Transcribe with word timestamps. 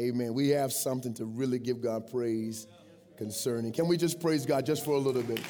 Amen. 0.00 0.32
We 0.32 0.48
have 0.48 0.72
something 0.72 1.12
to 1.14 1.26
really 1.26 1.58
give 1.58 1.82
God 1.82 2.10
praise 2.10 2.66
concerning. 3.18 3.70
Can 3.70 3.86
we 3.86 3.98
just 3.98 4.18
praise 4.18 4.46
God 4.46 4.64
just 4.64 4.82
for 4.82 4.92
a 4.92 4.98
little 4.98 5.22
bit? 5.22 5.42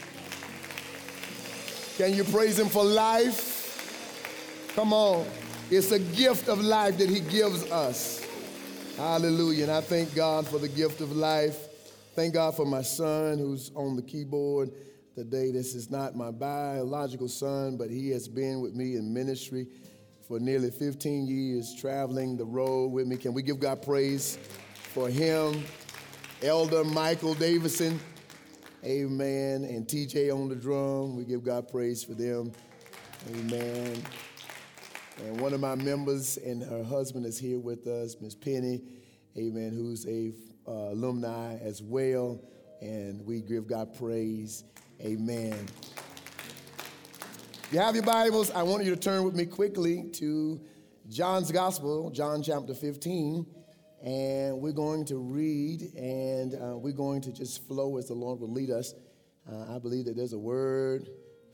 Can 1.97 2.15
you 2.15 2.25
praise 2.25 2.59
Him 2.59 2.69
for 2.69 2.83
life? 2.83 4.73
Come 4.75 4.93
on. 4.93 5.25
It's 5.71 5.93
a 5.93 6.01
gift 6.01 6.49
of 6.49 6.61
life 6.61 6.99
that 6.99 7.09
He 7.09 7.21
gives 7.21 7.71
us. 7.71 8.27
Hallelujah. 8.97 9.65
And 9.65 9.73
I 9.73 9.83
thank 9.83 10.17
God 10.17 10.49
for 10.49 10.59
the 10.59 10.69
gift 10.69 11.01
of 11.01 11.13
life. 11.13 11.69
Thank 12.17 12.35
God 12.35 12.57
for 12.57 12.67
my 12.67 12.83
son 12.83 13.39
who's 13.39 13.71
on 13.77 13.95
the 13.95 14.03
keyboard 14.03 14.73
today. 15.15 15.53
This 15.53 15.77
is 15.77 15.91
not 15.91 16.17
my 16.17 16.33
biological 16.33 17.29
son, 17.29 17.77
but 17.77 17.89
he 17.89 18.11
has 18.11 18.27
been 18.27 18.61
with 18.61 18.75
me 18.75 18.97
in 18.97 19.15
ministry 19.15 19.69
for 20.31 20.39
nearly 20.39 20.71
15 20.71 21.27
years, 21.27 21.75
traveling 21.75 22.37
the 22.37 22.45
road 22.45 22.93
with 22.93 23.05
me. 23.05 23.17
Can 23.17 23.35
we 23.35 23.43
give 23.43 23.59
God 23.59 23.83
praise 23.83 24.39
for 24.93 25.09
him? 25.09 25.65
Elder 26.41 26.85
Michael 26.85 27.35
Davison, 27.35 27.99
amen, 28.85 29.65
and 29.65 29.89
TJ 29.89 30.33
on 30.33 30.49
the 30.49 30.55
drum. 30.55 31.17
We 31.17 31.25
give 31.25 31.43
God 31.43 31.67
praise 31.69 32.05
for 32.05 32.15
them, 32.15 32.53
amen. 33.29 34.01
And 35.25 35.41
one 35.41 35.53
of 35.53 35.59
my 35.59 35.75
members 35.75 36.37
and 36.37 36.63
her 36.63 36.85
husband 36.85 37.27
is 37.27 37.37
here 37.37 37.59
with 37.59 37.89
us, 37.89 38.15
Miss 38.21 38.37
Penny, 38.37 38.83
amen, 39.37 39.73
who's 39.73 40.07
a 40.07 40.33
uh, 40.65 40.93
alumni 40.93 41.57
as 41.57 41.83
well. 41.83 42.41
And 42.81 43.27
we 43.27 43.41
give 43.41 43.67
God 43.67 43.99
praise, 43.99 44.63
amen. 45.01 45.67
You 47.73 47.79
have 47.79 47.95
your 47.95 48.03
Bibles, 48.03 48.51
I 48.51 48.65
want 48.65 48.83
you 48.83 48.93
to 48.93 49.01
turn 49.01 49.23
with 49.23 49.37
me 49.37 49.47
quickly 49.47 50.03
to 50.15 50.61
John's 51.09 51.53
Gospel, 51.53 52.11
John 52.11 52.43
chapter 52.43 52.75
15. 52.75 53.47
And 54.03 54.61
we're 54.61 54.73
going 54.73 55.05
to 55.05 55.19
read 55.19 55.95
and 55.95 56.57
uh, 56.57 56.77
we're 56.77 56.93
going 56.93 57.21
to 57.21 57.33
just 57.33 57.65
flow 57.69 57.97
as 57.97 58.09
the 58.09 58.15
Lord 58.15 58.41
will 58.41 58.51
lead 58.51 58.71
us. 58.71 58.95
Uh, 59.49 59.77
I 59.77 59.79
believe 59.79 60.07
that 60.07 60.17
there's 60.17 60.33
a 60.33 60.39
word 60.39 61.11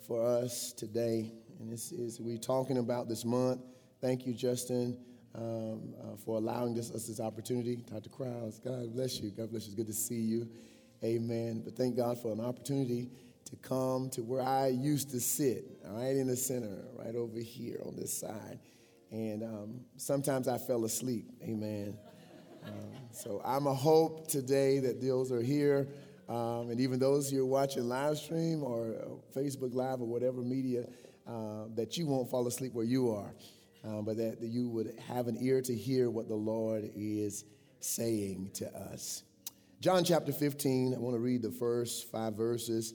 for 0.06 0.26
us 0.26 0.72
today. 0.72 1.34
And 1.60 1.70
this 1.70 1.92
is, 1.92 2.18
we're 2.18 2.38
talking 2.38 2.78
about 2.78 3.10
this 3.10 3.26
month. 3.26 3.60
Thank 4.00 4.26
you, 4.26 4.32
Justin, 4.32 4.96
um, 5.34 5.92
uh, 6.00 6.16
for 6.16 6.38
allowing 6.38 6.72
this, 6.72 6.90
us 6.92 7.06
this 7.08 7.20
opportunity. 7.20 7.84
Dr. 7.92 8.08
Krause, 8.08 8.58
God 8.64 8.90
bless 8.94 9.20
you. 9.20 9.32
God 9.32 9.50
bless 9.50 9.64
you. 9.64 9.72
It's 9.72 9.74
good 9.74 9.86
to 9.88 9.92
see 9.92 10.14
you. 10.14 10.48
Amen. 11.04 11.60
But 11.62 11.76
thank 11.76 11.94
God 11.94 12.18
for 12.22 12.32
an 12.32 12.40
opportunity 12.40 13.10
to 13.46 13.56
come 13.56 14.10
to 14.10 14.22
where 14.22 14.42
I 14.42 14.68
used 14.68 15.10
to 15.10 15.20
sit, 15.20 15.64
right 15.84 16.16
in 16.16 16.26
the 16.26 16.36
center, 16.36 16.84
right 16.98 17.14
over 17.14 17.38
here 17.38 17.80
on 17.86 17.96
this 17.96 18.12
side. 18.12 18.58
And 19.10 19.42
um, 19.42 19.80
sometimes 19.96 20.48
I 20.48 20.58
fell 20.58 20.84
asleep. 20.84 21.26
Amen. 21.42 21.96
Um, 22.64 22.92
so 23.12 23.40
I'm 23.44 23.66
a 23.66 23.74
hope 23.74 24.28
today 24.28 24.80
that 24.80 25.00
those 25.00 25.30
are 25.30 25.42
here. 25.42 25.88
Um, 26.28 26.70
and 26.70 26.80
even 26.80 26.98
those 26.98 27.30
who 27.30 27.40
are 27.40 27.46
watching 27.46 27.88
live 27.88 28.18
stream 28.18 28.64
or 28.64 28.96
uh, 28.96 29.38
Facebook 29.38 29.74
Live 29.74 30.00
or 30.00 30.08
whatever 30.08 30.42
media, 30.42 30.86
uh, 31.26 31.64
that 31.74 31.96
you 31.96 32.06
won't 32.06 32.28
fall 32.28 32.46
asleep 32.46 32.72
where 32.72 32.84
you 32.84 33.10
are, 33.10 33.32
uh, 33.84 34.02
but 34.02 34.16
that, 34.16 34.40
that 34.40 34.48
you 34.48 34.68
would 34.68 34.92
have 35.08 35.28
an 35.28 35.36
ear 35.40 35.60
to 35.60 35.74
hear 35.74 36.10
what 36.10 36.28
the 36.28 36.34
Lord 36.34 36.90
is 36.96 37.44
saying 37.80 38.50
to 38.54 38.72
us. 38.74 39.22
John 39.80 40.04
chapter 40.04 40.32
15, 40.32 40.94
I 40.94 40.98
want 40.98 41.14
to 41.14 41.20
read 41.20 41.42
the 41.42 41.50
first 41.50 42.10
five 42.10 42.34
verses. 42.34 42.94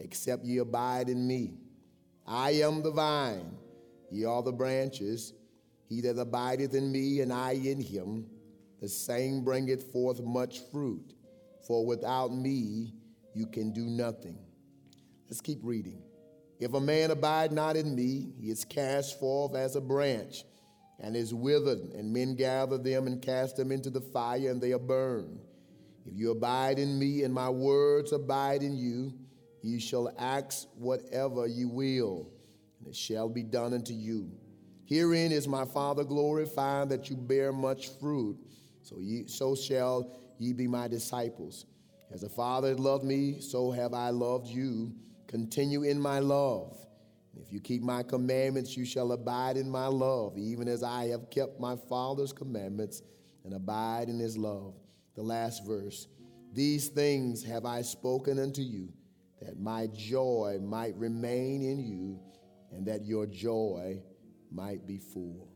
except 0.00 0.44
ye 0.44 0.58
abide 0.58 1.08
in 1.08 1.26
me. 1.26 1.58
I 2.26 2.50
am 2.50 2.82
the 2.82 2.90
vine, 2.90 3.56
ye 4.10 4.24
are 4.24 4.42
the 4.42 4.52
branches. 4.52 5.32
He 5.88 6.00
that 6.02 6.18
abideth 6.18 6.74
in 6.74 6.90
me, 6.90 7.20
and 7.20 7.32
I 7.32 7.52
in 7.52 7.80
him, 7.80 8.26
the 8.80 8.88
same 8.88 9.44
bringeth 9.44 9.92
forth 9.92 10.20
much 10.22 10.60
fruit. 10.70 11.14
For 11.66 11.84
without 11.84 12.32
me, 12.32 12.94
you 13.34 13.46
can 13.46 13.72
do 13.72 13.84
nothing. 13.84 14.38
Let's 15.28 15.40
keep 15.40 15.60
reading. 15.62 16.02
If 16.58 16.74
a 16.74 16.80
man 16.80 17.10
abide 17.10 17.52
not 17.52 17.76
in 17.76 17.94
me, 17.94 18.32
he 18.38 18.50
is 18.50 18.64
cast 18.64 19.18
forth 19.18 19.54
as 19.54 19.76
a 19.76 19.80
branch 19.80 20.44
and 20.98 21.16
is 21.16 21.32
withered, 21.32 21.78
and 21.94 22.12
men 22.12 22.34
gather 22.34 22.76
them 22.76 23.06
and 23.06 23.22
cast 23.22 23.56
them 23.56 23.72
into 23.72 23.90
the 23.90 24.00
fire, 24.00 24.50
and 24.50 24.60
they 24.60 24.72
are 24.72 24.78
burned. 24.78 25.40
If 26.04 26.16
you 26.16 26.30
abide 26.30 26.78
in 26.78 26.98
me, 26.98 27.22
and 27.24 27.32
my 27.32 27.48
words 27.48 28.12
abide 28.12 28.62
in 28.62 28.76
you, 28.76 29.14
Ye 29.62 29.78
shall 29.78 30.12
ask 30.18 30.66
whatever 30.76 31.46
ye 31.46 31.64
will, 31.64 32.30
and 32.78 32.88
it 32.88 32.96
shall 32.96 33.28
be 33.28 33.42
done 33.42 33.74
unto 33.74 33.92
you. 33.92 34.30
Herein 34.84 35.32
is 35.32 35.46
my 35.46 35.64
Father 35.64 36.02
glorified 36.02 36.88
that 36.88 37.10
you 37.10 37.16
bear 37.16 37.52
much 37.52 37.88
fruit, 38.00 38.38
so, 38.82 38.98
ye, 38.98 39.26
so 39.26 39.54
shall 39.54 40.10
ye 40.38 40.52
be 40.52 40.66
my 40.66 40.88
disciples. 40.88 41.66
As 42.10 42.22
the 42.22 42.28
Father 42.28 42.74
loved 42.74 43.04
me, 43.04 43.40
so 43.40 43.70
have 43.70 43.94
I 43.94 44.10
loved 44.10 44.48
you. 44.48 44.92
Continue 45.28 45.84
in 45.84 46.00
my 46.00 46.18
love. 46.18 46.76
If 47.40 47.52
you 47.52 47.60
keep 47.60 47.82
my 47.82 48.02
commandments, 48.02 48.76
you 48.76 48.84
shall 48.84 49.12
abide 49.12 49.56
in 49.56 49.70
my 49.70 49.86
love, 49.86 50.36
even 50.36 50.66
as 50.66 50.82
I 50.82 51.06
have 51.08 51.30
kept 51.30 51.60
my 51.60 51.76
Father's 51.88 52.32
commandments 52.32 53.02
and 53.44 53.54
abide 53.54 54.08
in 54.08 54.18
his 54.18 54.36
love. 54.36 54.74
The 55.14 55.22
last 55.22 55.64
verse. 55.64 56.08
These 56.52 56.88
things 56.88 57.44
have 57.44 57.64
I 57.64 57.82
spoken 57.82 58.40
unto 58.40 58.62
you 58.62 58.92
that 59.40 59.58
my 59.58 59.86
joy 59.88 60.58
might 60.62 60.94
remain 60.96 61.62
in 61.62 61.78
you 61.78 62.20
and 62.72 62.86
that 62.86 63.04
your 63.04 63.26
joy 63.26 64.00
might 64.50 64.86
be 64.86 64.98
full. 64.98 65.48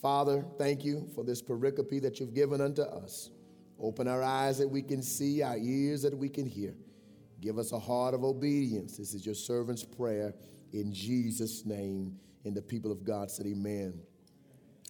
Father, 0.00 0.44
thank 0.58 0.84
you 0.84 1.08
for 1.14 1.24
this 1.24 1.42
pericope 1.42 2.02
that 2.02 2.20
you've 2.20 2.34
given 2.34 2.60
unto 2.60 2.82
us. 2.82 3.30
Open 3.78 4.08
our 4.08 4.22
eyes 4.22 4.58
that 4.58 4.68
we 4.68 4.82
can 4.82 5.02
see, 5.02 5.42
our 5.42 5.56
ears 5.58 6.02
that 6.02 6.16
we 6.16 6.28
can 6.28 6.46
hear. 6.46 6.74
Give 7.40 7.58
us 7.58 7.72
a 7.72 7.78
heart 7.78 8.14
of 8.14 8.24
obedience. 8.24 8.96
This 8.96 9.14
is 9.14 9.26
your 9.26 9.34
servant's 9.34 9.84
prayer 9.84 10.34
in 10.72 10.92
Jesus' 10.92 11.66
name. 11.66 12.16
And 12.44 12.56
the 12.56 12.62
people 12.62 12.92
of 12.92 13.04
God 13.04 13.30
said, 13.30 13.46
Amen. 13.46 14.00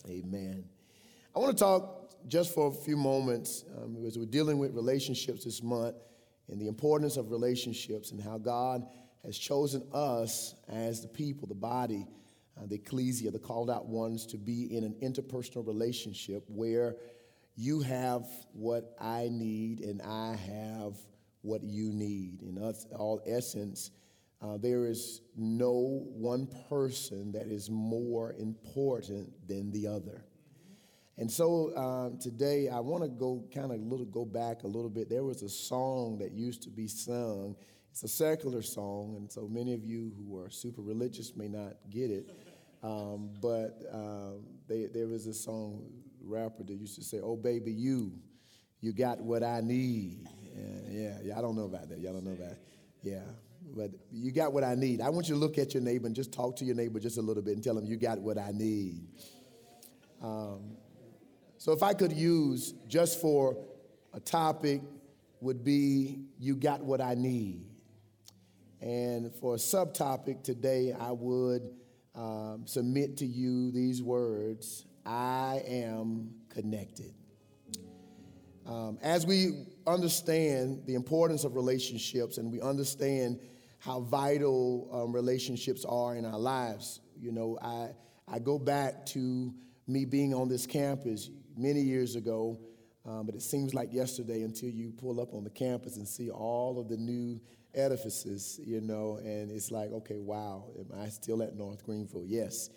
Amen. 0.09 0.65
I 1.35 1.39
want 1.39 1.57
to 1.57 1.65
talk 1.65 2.13
just 2.29 2.55
for 2.55 2.69
a 2.69 2.73
few 2.73 2.97
moments 2.97 3.65
um, 3.77 4.05
as 4.07 4.19
we're 4.19 4.27
dealing 4.27 4.59
with 4.59 4.75
relationships 4.75 5.45
this 5.45 5.63
month 5.63 5.97
and 6.49 6.61
the 6.61 6.69
importance 6.69 7.17
of 7.17 7.31
relationships 7.31 8.13
and 8.13 8.21
how 8.21 8.39
God 8.39 8.87
has 9.25 9.37
chosen 9.37 9.83
us 9.93 10.55
as 10.69 11.03
the 11.03 11.09
people, 11.09 11.49
the 11.49 11.55
body, 11.55 12.07
uh, 12.57 12.67
the 12.67 12.77
ecclesia, 12.77 13.31
the 13.31 13.39
called 13.39 13.71
out 13.71 13.87
ones, 13.87 14.27
to 14.27 14.37
be 14.37 14.77
in 14.77 14.85
an 14.85 14.95
interpersonal 15.03 15.67
relationship 15.67 16.45
where 16.49 16.97
you 17.57 17.81
have 17.81 18.27
what 18.53 18.95
I 19.01 19.29
need 19.31 19.81
and 19.81 20.01
I 20.03 20.37
have 20.37 20.97
what 21.43 21.63
you 21.63 21.93
need. 21.93 22.43
In 22.43 22.59
all 22.97 23.21
essence, 23.27 23.91
uh, 24.43 24.59
there 24.59 24.87
is 24.87 25.23
no 25.37 26.05
one 26.13 26.49
person 26.69 27.33
that 27.33 27.47
is 27.47 27.71
more 27.71 28.35
important 28.39 29.33
than 29.49 29.73
the 29.73 29.87
other. 29.87 30.25
And 31.19 31.31
so 31.31 31.75
um, 31.77 32.19
today 32.19 32.69
I 32.69 32.81
want 32.81 33.03
to 33.03 33.09
go 33.09 33.45
kind 33.55 33.73
of 33.73 33.81
little 33.81 34.05
go 34.05 34.25
back 34.25 34.65
a 34.65 34.67
little 34.67 34.91
bit. 34.91 35.09
There 35.09 35.25
was 35.25 35.43
a 35.43 35.49
song 35.49 36.19
that 36.19 36.33
used 36.33 36.63
to 36.65 36.71
be 36.71 36.87
sung. 36.89 37.57
It's 37.91 38.03
a 38.03 38.09
secular 38.09 38.61
song, 38.61 39.15
and 39.17 39.33
so 39.33 39.49
many 39.49 39.73
of 39.73 39.83
you 39.83 40.13
who 40.19 40.39
are 40.39 40.51
super 40.51 40.83
religious 40.83 41.35
may 41.35 41.49
not 41.49 41.77
get 41.89 42.11
it. 42.11 42.29
Um, 42.83 43.31
but 43.41 43.81
um, 43.91 44.45
they, 44.69 44.87
there 44.93 45.07
was 45.07 45.27
a 45.27 45.33
song 45.33 45.87
rapper 46.23 46.63
that 46.65 46.75
used 46.75 46.97
to 46.97 47.05
say, 47.05 47.21
"Oh 47.23 47.37
baby, 47.37 47.73
you, 47.73 48.13
you 48.83 48.93
got 48.93 49.19
what 49.23 49.43
I 49.43 49.63
need." 49.63 50.29
Yeah, 50.91 51.17
yeah, 51.23 51.39
I 51.39 51.41
don't 51.41 51.57
know 51.57 51.65
about 51.65 51.89
that. 51.89 51.99
Y'all 51.99 52.13
don't 52.13 52.25
know 52.25 52.33
about. 52.33 52.59
Yeah, 53.03 53.23
but 53.75 53.91
you 54.13 54.31
got 54.31 54.53
what 54.53 54.63
I 54.63 54.75
need. 54.75 55.01
I 55.01 55.09
want 55.09 55.29
you 55.29 55.35
to 55.35 55.41
look 55.41 55.57
at 55.57 55.73
your 55.73 55.83
neighbor 55.83 56.07
and 56.07 56.15
just 56.15 56.33
talk 56.33 56.57
to 56.57 56.67
your 56.67 56.77
neighbor 56.77 57.01
just 57.01 57.17
a 57.17 57.23
little 57.23 57.43
bit 57.43 57.55
and 57.55 57.65
tell 57.65 57.79
him 57.79 57.87
you 57.87 57.97
got 57.97 58.19
what 58.19 58.37
I 58.37 58.51
need. 58.53 59.09
Um, 60.23 60.77
so 61.67 61.73
if 61.73 61.83
I 61.83 61.95
could 61.95 62.13
use 62.13 62.75
just 62.87 63.21
for 63.21 63.57
a 64.15 64.21
topic 64.21 64.83
would 65.41 65.65
be 65.65 66.21
you 66.39 66.55
got 66.55 66.81
what 66.81 67.01
I 67.01 67.15
need. 67.15 67.67
And 68.81 69.35
for 69.35 69.55
a 69.55 69.59
subtopic 69.59 70.45
today, 70.45 70.95
I 70.97 71.11
would 71.11 71.69
um, 72.15 72.63
submit 72.67 73.17
to 73.17 73.27
you 73.27 73.73
these 73.73 74.01
words 74.01 74.87
I 75.05 75.61
am 75.67 76.31
connected. 76.51 77.13
Um, 78.65 78.97
as 79.03 79.27
we 79.27 79.67
understand 79.89 80.87
the 80.87 80.95
importance 80.95 81.43
of 81.43 81.57
relationships 81.57 82.39
and 82.39 82.53
we 82.53 82.61
understand 82.61 83.41
how 83.81 84.03
vital 84.03 84.89
um, 84.93 85.13
relationships 85.13 85.85
are 85.85 86.15
in 86.15 86.27
our 86.27 86.39
lives, 86.39 87.01
you 87.21 87.33
know, 87.33 87.59
I, 87.61 87.89
I 88.33 88.39
go 88.39 88.57
back 88.57 89.05
to 89.07 89.53
me 89.89 90.05
being 90.05 90.33
on 90.33 90.49
this 90.49 90.65
campus 90.65 91.29
many 91.57 91.81
years 91.81 92.17
ago, 92.17 92.59
um, 93.05 93.27
but 93.27 93.35
it 93.35 93.43
seems 93.43 93.75
like 93.75 93.93
yesterday 93.93 94.43
until 94.43 94.69
you 94.69 94.93
pull 94.93 95.21
up 95.21 95.33
on 95.33 95.45
the 95.45 95.51
campus 95.51 95.97
and 95.97 96.07
see 96.07 96.31
all 96.31 96.79
of 96.79 96.89
the 96.89 96.97
new 96.97 97.41
edifices, 97.75 98.59
you 98.65 98.81
know, 98.81 99.19
and 99.23 99.51
it's 99.51 99.71
like, 99.71 99.93
okay, 99.93 100.19
wow, 100.19 100.65
am 100.79 101.01
I 101.01 101.09
still 101.09 101.43
at 101.43 101.55
North 101.55 101.85
Greenville? 101.85 102.25
Yes. 102.27 102.71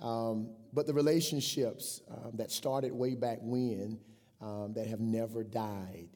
Um, 0.00 0.50
but 0.72 0.86
the 0.86 0.94
relationships 0.94 2.02
um, 2.10 2.32
that 2.34 2.50
started 2.50 2.92
way 2.92 3.14
back 3.14 3.38
when 3.40 3.98
um, 4.40 4.72
that 4.74 4.86
have 4.86 5.00
never 5.00 5.42
died, 5.44 6.08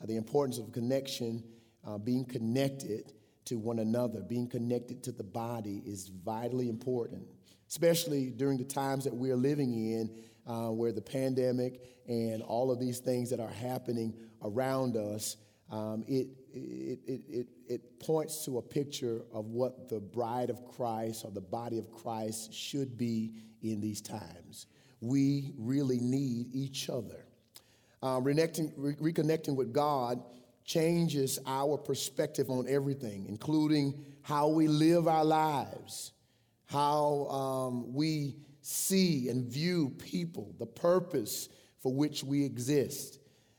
uh, 0.00 0.06
the 0.06 0.16
importance 0.16 0.58
of 0.58 0.72
connection, 0.72 1.42
uh, 1.86 1.98
being 1.98 2.24
connected 2.24 3.12
to 3.46 3.58
one 3.58 3.78
another, 3.78 4.22
being 4.22 4.48
connected 4.48 5.02
to 5.04 5.12
the 5.12 5.24
body 5.24 5.82
is 5.84 6.08
vitally 6.08 6.68
important, 6.68 7.26
especially 7.68 8.30
during 8.30 8.58
the 8.58 8.64
times 8.64 9.04
that 9.04 9.14
we're 9.14 9.36
living 9.36 9.74
in, 9.74 10.10
uh, 10.46 10.68
where 10.68 10.92
the 10.92 11.00
pandemic 11.02 11.80
and 12.06 12.42
all 12.42 12.70
of 12.70 12.78
these 12.78 12.98
things 12.98 13.30
that 13.30 13.40
are 13.40 13.50
happening 13.50 14.14
around 14.42 14.96
us. 14.96 15.36
Um, 15.70 16.04
it, 16.06 16.28
it, 16.52 16.98
it, 17.06 17.20
it, 17.28 17.46
it 17.66 18.00
points 18.00 18.44
to 18.44 18.58
a 18.58 18.62
picture 18.62 19.22
of 19.32 19.46
what 19.46 19.88
the 19.88 20.00
bride 20.00 20.50
of 20.50 20.64
Christ 20.66 21.24
or 21.24 21.30
the 21.30 21.40
body 21.40 21.78
of 21.78 21.90
Christ 21.90 22.52
should 22.52 22.96
be 22.98 23.32
in 23.62 23.80
these 23.80 24.00
times. 24.00 24.66
We 25.00 25.52
really 25.58 25.98
need 26.00 26.54
each 26.54 26.90
other. 26.90 27.24
Uh, 28.02 28.20
reconnecting, 28.20 28.72
re- 28.76 28.96
reconnecting 28.96 29.56
with 29.56 29.72
God 29.72 30.22
changes 30.64 31.38
our 31.46 31.76
perspective 31.76 32.50
on 32.50 32.66
everything, 32.68 33.26
including 33.28 34.04
how 34.22 34.48
we 34.48 34.68
live 34.68 35.08
our 35.08 35.24
lives, 35.24 36.12
how 36.66 37.26
um, 37.28 37.94
we 37.94 38.36
see 38.64 39.28
and 39.28 39.44
view 39.44 39.90
people, 39.98 40.54
the 40.58 40.66
purpose 40.66 41.50
for 41.82 41.92
which 41.92 42.24
we 42.24 42.44
exist. 42.44 43.18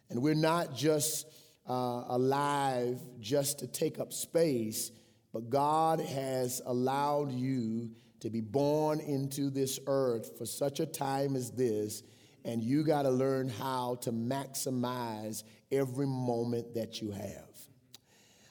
And 0.10 0.20
we're 0.22 0.34
not 0.34 0.76
just 0.76 1.28
uh, 1.70 2.06
alive 2.08 3.00
just 3.20 3.60
to 3.60 3.68
take 3.68 4.00
up 4.00 4.12
space, 4.12 4.92
but 5.32 5.50
God 5.50 6.00
has 6.00 6.60
allowed 6.66 7.32
you 7.32 7.92
to 8.22 8.32
be 8.32 8.42
born 8.42 9.00
into 9.00 9.52
this 9.52 9.80
earth 9.86 10.38
for 10.40 10.48
such 10.48 10.80
a 10.80 10.88
time 10.88 11.36
as 11.36 11.52
this, 11.52 12.02
and 12.44 12.64
you 12.64 12.84
got 12.84 13.04
to 13.04 13.12
learn 13.12 13.48
how 13.48 13.96
to 14.02 14.12
maximize 14.12 15.44
every 15.72 16.08
moment 16.08 16.74
that 16.74 17.00
you 17.00 17.12
have. 17.12 17.50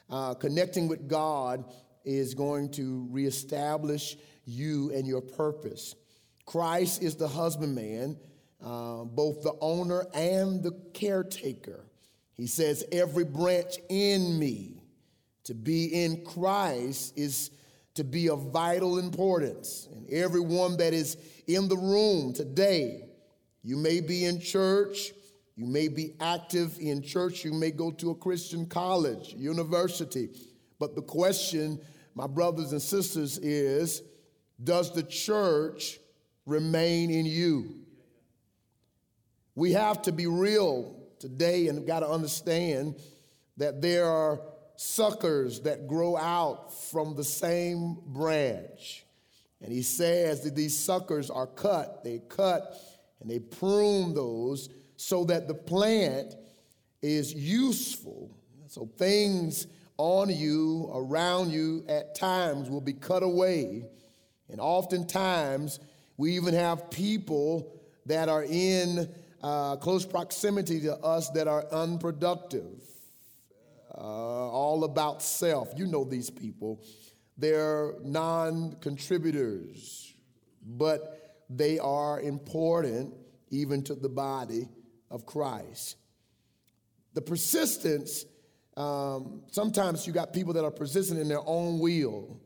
Uh, 0.08 0.34
connecting 0.34 0.86
with 0.86 1.08
God 1.08 1.64
is 2.04 2.34
going 2.34 2.70
to 2.72 3.08
reestablish 3.10 4.16
you 4.44 4.92
and 4.92 5.06
your 5.06 5.22
purpose. 5.22 5.96
Christ 6.46 7.02
is 7.02 7.16
the 7.16 7.28
husbandman, 7.28 8.18
uh, 8.62 9.04
both 9.04 9.42
the 9.42 9.54
owner 9.60 10.06
and 10.14 10.62
the 10.62 10.72
caretaker. 10.92 11.84
He 12.34 12.46
says, 12.46 12.84
Every 12.92 13.24
branch 13.24 13.76
in 13.88 14.38
me 14.38 14.82
to 15.44 15.54
be 15.54 15.86
in 16.04 16.24
Christ 16.24 17.14
is 17.16 17.50
to 17.94 18.04
be 18.04 18.28
of 18.28 18.50
vital 18.50 18.98
importance. 18.98 19.88
And 19.92 20.08
everyone 20.10 20.76
that 20.78 20.92
is 20.92 21.16
in 21.46 21.68
the 21.68 21.76
room 21.76 22.32
today, 22.32 23.08
you 23.62 23.76
may 23.76 24.00
be 24.00 24.24
in 24.24 24.40
church, 24.40 25.12
you 25.56 25.66
may 25.66 25.88
be 25.88 26.14
active 26.20 26.76
in 26.80 27.02
church, 27.02 27.44
you 27.44 27.52
may 27.52 27.70
go 27.70 27.90
to 27.92 28.10
a 28.10 28.14
Christian 28.14 28.66
college, 28.66 29.34
university. 29.34 30.30
But 30.78 30.96
the 30.96 31.02
question, 31.02 31.80
my 32.14 32.26
brothers 32.26 32.72
and 32.72 32.82
sisters, 32.82 33.38
is 33.38 34.02
does 34.62 34.92
the 34.92 35.02
church 35.02 35.98
remain 36.46 37.10
in 37.10 37.26
you? 37.26 37.74
We 39.54 39.72
have 39.72 40.02
to 40.02 40.12
be 40.12 40.26
real 40.26 40.96
today 41.18 41.68
and 41.68 41.86
got 41.86 42.00
to 42.00 42.08
understand 42.08 42.96
that 43.56 43.80
there 43.80 44.06
are 44.06 44.40
suckers 44.76 45.60
that 45.60 45.86
grow 45.86 46.16
out 46.16 46.74
from 46.90 47.14
the 47.14 47.24
same 47.24 47.96
branch. 48.06 49.04
And 49.62 49.72
he 49.72 49.82
says 49.82 50.42
that 50.42 50.54
these 50.54 50.78
suckers 50.78 51.30
are 51.30 51.46
cut. 51.46 52.02
They 52.04 52.20
cut 52.28 52.76
and 53.20 53.30
they 53.30 53.38
prune 53.38 54.14
those 54.14 54.68
so 54.96 55.24
that 55.24 55.48
the 55.48 55.54
plant 55.54 56.34
is 57.00 57.32
useful. 57.32 58.36
So 58.66 58.90
things 58.98 59.66
on 59.96 60.28
you, 60.28 60.90
around 60.92 61.50
you, 61.50 61.84
at 61.88 62.14
times 62.14 62.68
will 62.68 62.80
be 62.80 62.92
cut 62.92 63.22
away. 63.22 63.84
And 64.50 64.60
oftentimes, 64.60 65.78
we 66.16 66.32
even 66.32 66.54
have 66.54 66.90
people 66.90 67.80
that 68.06 68.28
are 68.28 68.44
in 68.44 69.08
uh, 69.42 69.76
close 69.76 70.06
proximity 70.06 70.80
to 70.80 70.94
us 70.96 71.30
that 71.30 71.48
are 71.48 71.66
unproductive, 71.70 72.82
uh, 73.96 74.00
all 74.00 74.84
about 74.84 75.22
self. 75.22 75.72
You 75.76 75.86
know 75.86 76.04
these 76.04 76.30
people. 76.30 76.80
They're 77.36 77.94
non 78.02 78.76
contributors, 78.80 80.14
but 80.64 81.44
they 81.50 81.78
are 81.78 82.20
important 82.20 83.12
even 83.50 83.82
to 83.82 83.94
the 83.94 84.08
body 84.08 84.68
of 85.10 85.26
Christ. 85.26 85.96
The 87.14 87.20
persistence, 87.20 88.24
um, 88.76 89.42
sometimes 89.50 90.06
you 90.06 90.12
got 90.12 90.32
people 90.32 90.52
that 90.54 90.64
are 90.64 90.70
persistent 90.70 91.20
in 91.20 91.28
their 91.28 91.46
own 91.46 91.78
will 91.78 92.40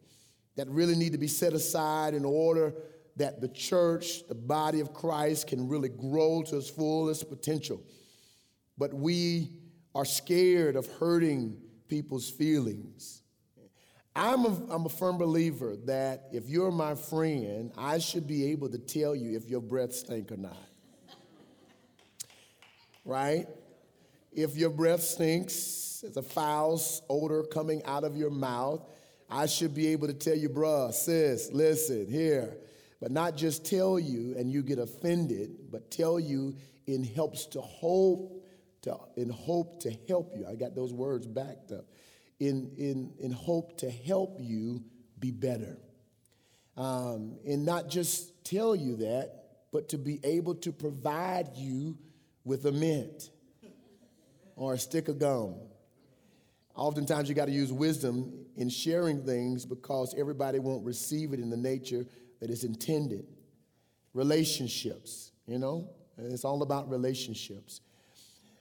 that 0.57 0.69
really 0.69 0.97
need 0.97 1.13
to 1.13 1.19
be 1.19 1.29
set 1.29 1.53
aside 1.53 2.15
in 2.15 2.25
order 2.25 2.75
that 3.19 3.41
the 3.41 3.49
church, 3.49 4.27
the 4.29 4.35
body 4.35 4.81
of 4.81 4.95
Christ, 4.95 5.49
can 5.49 5.69
really 5.69 5.89
grow 5.89 6.43
to 6.45 6.57
its 6.57 6.71
fullest 6.71 7.29
potential. 7.29 7.83
But 8.79 8.95
we 8.95 9.51
are 9.95 10.05
scared 10.05 10.77
of 10.77 10.87
hurting 10.99 11.61
people's 11.89 12.31
feelings. 12.31 13.23
I'm 14.15 14.45
a, 14.45 14.75
I'm 14.75 14.87
a 14.87 14.89
firm 14.89 15.19
believer 15.19 15.77
that 15.87 16.29
if 16.33 16.49
you're 16.49 16.73
my 16.73 16.95
friend, 16.95 17.73
I 17.77 17.99
should 17.99 18.27
be 18.27 18.51
able 18.51 18.69
to 18.71 18.79
tell 18.79 19.15
you 19.15 19.37
if 19.37 19.49
your 19.49 19.61
breath 19.61 19.95
stink 19.95 20.33
or 20.33 20.37
not. 20.37 20.57
right? 23.05 23.47
If 24.33 24.57
your 24.57 24.71
breath 24.71 25.03
stinks, 25.03 26.01
there's 26.03 26.17
a 26.17 26.23
foul 26.23 26.81
odor 27.09 27.43
coming 27.45 27.85
out 27.85 28.05
of 28.05 28.17
your 28.17 28.31
mouth, 28.31 28.83
I 29.31 29.47
should 29.47 29.75
be 29.75 29.89
able 29.89 30.07
to 30.07 30.15
tell 30.15 30.37
you, 30.37 30.49
bruh, 30.49 30.93
sis, 30.93 31.51
listen, 31.53 32.07
here, 32.09 32.57
but 33.01 33.11
not 33.11 33.37
just 33.37 33.65
tell 33.65 33.99
you 33.99 34.35
and 34.37 34.51
you 34.51 34.63
get 34.63 34.79
offended, 34.79 35.71
but 35.71 35.91
tell 35.91 36.19
you 36.19 36.57
in 36.87 37.05
helps 37.05 37.47
to 37.47 37.61
hope 37.61 38.45
to 38.83 38.97
in 39.17 39.29
hope 39.29 39.81
to 39.83 39.93
help 40.09 40.33
you. 40.37 40.47
I 40.49 40.55
got 40.55 40.75
those 40.75 40.93
words 40.93 41.27
backed 41.27 41.73
up. 41.73 41.87
In 42.41 42.73
in 42.77 43.13
in 43.19 43.33
hope 43.33 43.79
to 43.79 43.91
help 43.91 44.39
you 44.41 44.85
be 45.19 45.31
better. 45.31 45.79
Um, 46.77 47.37
and 47.45 47.65
not 47.65 47.89
just 47.89 48.45
tell 48.45 48.77
you 48.77 48.97
that, 48.97 49.47
but 49.73 49.89
to 49.91 49.99
be 49.99 50.21
able 50.23 50.55
to 50.57 50.73
provide 50.73 51.57
you 51.57 51.99
with 52.45 52.65
a 52.67 52.73
mint 52.73 53.31
or 54.57 54.75
a 54.75 54.79
stick 54.79 55.09
of 55.09 55.19
gum. 55.19 55.57
Oftentimes, 56.77 57.29
you 57.29 57.35
got 57.35 57.47
to 57.47 57.53
use 57.53 57.73
wisdom 57.73 58.47
in 58.57 58.69
sharing 58.69 59.25
things 59.25 59.67
because 59.67 60.15
everybody 60.17 60.61
won't 60.61 60.85
receive 60.85 61.33
it 61.33 61.41
in 61.41 61.51
the 61.51 61.57
nature 61.57 62.07
that 62.41 62.51
is 62.51 62.65
intended. 62.65 63.27
Relationships, 64.15 65.33
you 65.47 65.59
know, 65.59 65.91
it's 66.17 66.45
all 66.45 66.63
about 66.63 66.91
relationships. 66.91 67.81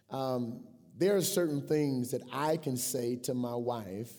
Um, 0.09 0.63
there 0.97 1.15
are 1.15 1.21
certain 1.21 1.61
things 1.67 2.11
that 2.11 2.21
I 2.31 2.57
can 2.57 2.77
say 2.77 3.15
to 3.23 3.33
my 3.33 3.55
wife 3.55 4.11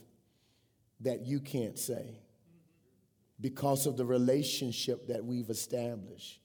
that 1.00 1.26
you 1.26 1.40
can't 1.40 1.78
say 1.78 2.20
because 3.40 3.86
of 3.86 3.96
the 3.96 4.04
relationship 4.04 5.06
that 5.08 5.24
we've 5.24 5.50
established, 5.50 6.40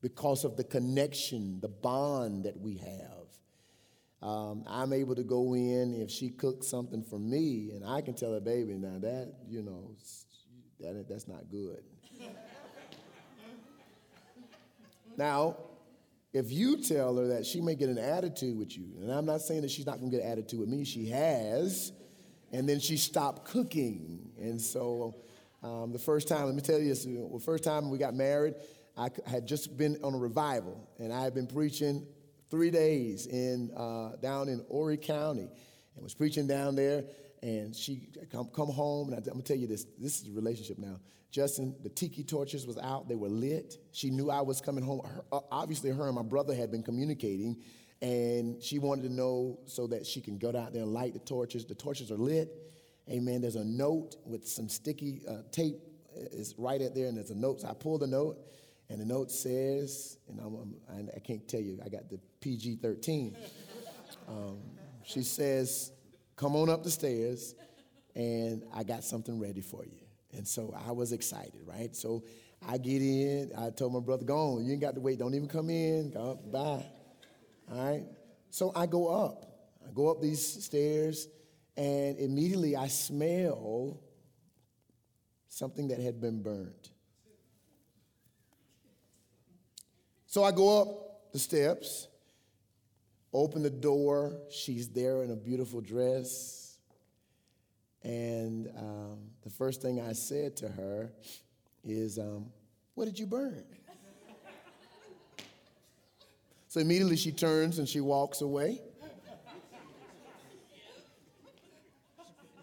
because 0.00 0.44
of 0.44 0.56
the 0.56 0.64
connection, 0.64 1.60
the 1.60 1.68
bond 1.68 2.44
that 2.44 2.58
we 2.58 2.76
have. 2.78 4.28
Um, 4.28 4.64
I'm 4.68 4.92
able 4.92 5.14
to 5.16 5.24
go 5.24 5.54
in 5.54 5.94
if 5.94 6.10
she 6.10 6.30
cooks 6.30 6.68
something 6.68 7.02
for 7.02 7.18
me, 7.18 7.72
and 7.74 7.84
I 7.84 8.00
can 8.00 8.14
tell 8.14 8.32
her, 8.32 8.40
baby, 8.40 8.74
now 8.74 8.98
that, 9.00 9.34
you 9.48 9.62
know, 9.62 9.96
that, 10.80 11.08
that's 11.08 11.26
not 11.26 11.50
good. 11.50 11.82
Now, 15.16 15.56
if 16.32 16.50
you 16.50 16.82
tell 16.82 17.16
her 17.16 17.26
that 17.28 17.44
she 17.44 17.60
may 17.60 17.74
get 17.74 17.88
an 17.88 17.98
attitude 17.98 18.58
with 18.58 18.76
you, 18.76 18.86
and 19.00 19.12
I'm 19.12 19.26
not 19.26 19.42
saying 19.42 19.62
that 19.62 19.70
she's 19.70 19.86
not 19.86 19.98
gonna 19.98 20.10
get 20.10 20.22
an 20.22 20.30
attitude 20.30 20.60
with 20.60 20.68
me, 20.68 20.84
she 20.84 21.06
has, 21.08 21.92
and 22.52 22.68
then 22.68 22.80
she 22.80 22.96
stopped 22.96 23.44
cooking. 23.44 24.30
And 24.40 24.60
so 24.60 25.14
um, 25.62 25.92
the 25.92 25.98
first 25.98 26.28
time, 26.28 26.46
let 26.46 26.54
me 26.54 26.62
tell 26.62 26.78
you 26.78 26.88
this, 26.88 27.04
the 27.04 27.40
first 27.44 27.64
time 27.64 27.90
we 27.90 27.98
got 27.98 28.14
married, 28.14 28.54
I 28.96 29.10
had 29.26 29.46
just 29.46 29.76
been 29.76 29.98
on 30.02 30.14
a 30.14 30.18
revival, 30.18 30.88
and 30.98 31.12
I 31.12 31.22
had 31.22 31.34
been 31.34 31.46
preaching 31.46 32.06
three 32.50 32.70
days 32.70 33.26
in 33.26 33.70
uh, 33.76 34.16
down 34.20 34.48
in 34.48 34.64
Horry 34.70 34.98
County, 34.98 35.48
and 35.94 36.02
was 36.02 36.14
preaching 36.14 36.46
down 36.46 36.76
there. 36.76 37.04
And 37.42 37.74
she 37.74 38.08
come 38.30 38.48
come 38.54 38.68
home, 38.68 39.08
and 39.08 39.14
I, 39.14 39.18
am 39.18 39.24
gonna 39.24 39.42
tell 39.42 39.56
you 39.56 39.66
this. 39.66 39.86
This 39.98 40.20
is 40.20 40.28
a 40.28 40.32
relationship 40.32 40.78
now. 40.78 41.00
Justin, 41.32 41.74
the 41.82 41.88
tiki 41.88 42.22
torches 42.22 42.66
was 42.66 42.78
out; 42.78 43.08
they 43.08 43.16
were 43.16 43.28
lit. 43.28 43.78
She 43.90 44.10
knew 44.10 44.30
I 44.30 44.42
was 44.42 44.60
coming 44.60 44.84
home. 44.84 45.00
Her, 45.04 45.24
uh, 45.32 45.40
obviously, 45.50 45.90
her 45.90 46.06
and 46.06 46.14
my 46.14 46.22
brother 46.22 46.54
had 46.54 46.70
been 46.70 46.82
communicating, 46.82 47.56
and 48.02 48.62
she 48.62 48.78
wanted 48.78 49.02
to 49.08 49.12
know 49.12 49.58
so 49.64 49.86
that 49.88 50.06
she 50.06 50.20
can 50.20 50.36
go 50.38 50.48
out 50.48 50.72
there 50.72 50.82
and 50.82 50.92
light 50.92 51.14
the 51.14 51.18
torches. 51.20 51.64
The 51.64 51.74
torches 51.74 52.12
are 52.12 52.16
lit. 52.16 52.52
Amen. 53.10 53.40
There's 53.40 53.56
a 53.56 53.64
note 53.64 54.16
with 54.26 54.46
some 54.46 54.68
sticky 54.68 55.22
uh, 55.28 55.38
tape 55.50 55.80
is 56.14 56.54
right 56.58 56.80
at 56.80 56.94
there, 56.94 57.06
and 57.06 57.16
there's 57.16 57.30
a 57.30 57.34
note. 57.34 57.62
So 57.62 57.68
I 57.68 57.72
pull 57.72 57.98
the 57.98 58.06
note, 58.06 58.38
and 58.90 59.00
the 59.00 59.06
note 59.06 59.30
says, 59.30 60.18
and 60.28 60.38
I'm, 60.38 60.74
I'm, 60.88 61.08
I 61.16 61.18
can 61.18 61.36
not 61.36 61.48
tell 61.48 61.60
you, 61.60 61.80
I 61.84 61.88
got 61.88 62.08
the 62.10 62.18
PG 62.40 62.76
13. 62.76 63.36
Um, 64.28 64.58
she 65.04 65.22
says, 65.22 65.90
Come 66.36 66.54
on 66.54 66.70
up 66.70 66.84
the 66.84 66.90
stairs, 66.90 67.56
and 68.14 68.62
I 68.72 68.84
got 68.84 69.02
something 69.02 69.40
ready 69.40 69.60
for 69.60 69.84
you. 69.84 69.98
And 70.32 70.46
so 70.46 70.74
I 70.86 70.92
was 70.92 71.12
excited, 71.12 71.60
right? 71.66 71.94
So 71.94 72.24
I 72.66 72.78
get 72.78 73.02
in. 73.02 73.50
I 73.58 73.70
told 73.70 73.92
my 73.92 74.00
brother, 74.00 74.24
Go 74.24 74.56
on. 74.56 74.64
You 74.64 74.72
ain't 74.72 74.80
got 74.80 74.94
to 74.94 75.00
wait. 75.00 75.18
Don't 75.18 75.34
even 75.34 75.48
come 75.48 75.70
in. 75.70 76.10
Go, 76.10 76.38
bye. 76.50 76.84
All 77.70 77.90
right? 77.90 78.04
So 78.50 78.72
I 78.74 78.86
go 78.86 79.08
up. 79.08 79.46
I 79.86 79.92
go 79.92 80.10
up 80.10 80.20
these 80.20 80.64
stairs, 80.64 81.28
and 81.76 82.16
immediately 82.18 82.76
I 82.76 82.86
smell 82.88 84.00
something 85.48 85.88
that 85.88 85.98
had 85.98 86.20
been 86.20 86.42
burned. 86.42 86.90
So 90.26 90.44
I 90.44 90.52
go 90.52 90.80
up 90.80 91.32
the 91.32 91.38
steps, 91.38 92.08
open 93.32 93.62
the 93.62 93.70
door. 93.70 94.38
She's 94.50 94.88
there 94.88 95.22
in 95.24 95.30
a 95.30 95.36
beautiful 95.36 95.80
dress. 95.80 96.61
And 98.04 98.68
um, 98.76 99.18
the 99.42 99.50
first 99.50 99.80
thing 99.80 100.00
I 100.00 100.12
said 100.12 100.56
to 100.58 100.68
her 100.68 101.12
is, 101.84 102.18
um, 102.18 102.46
What 102.94 103.04
did 103.04 103.18
you 103.18 103.26
burn? 103.26 103.64
so 106.68 106.80
immediately 106.80 107.16
she 107.16 107.32
turns 107.32 107.78
and 107.78 107.88
she 107.88 108.00
walks 108.00 108.40
away. 108.40 108.80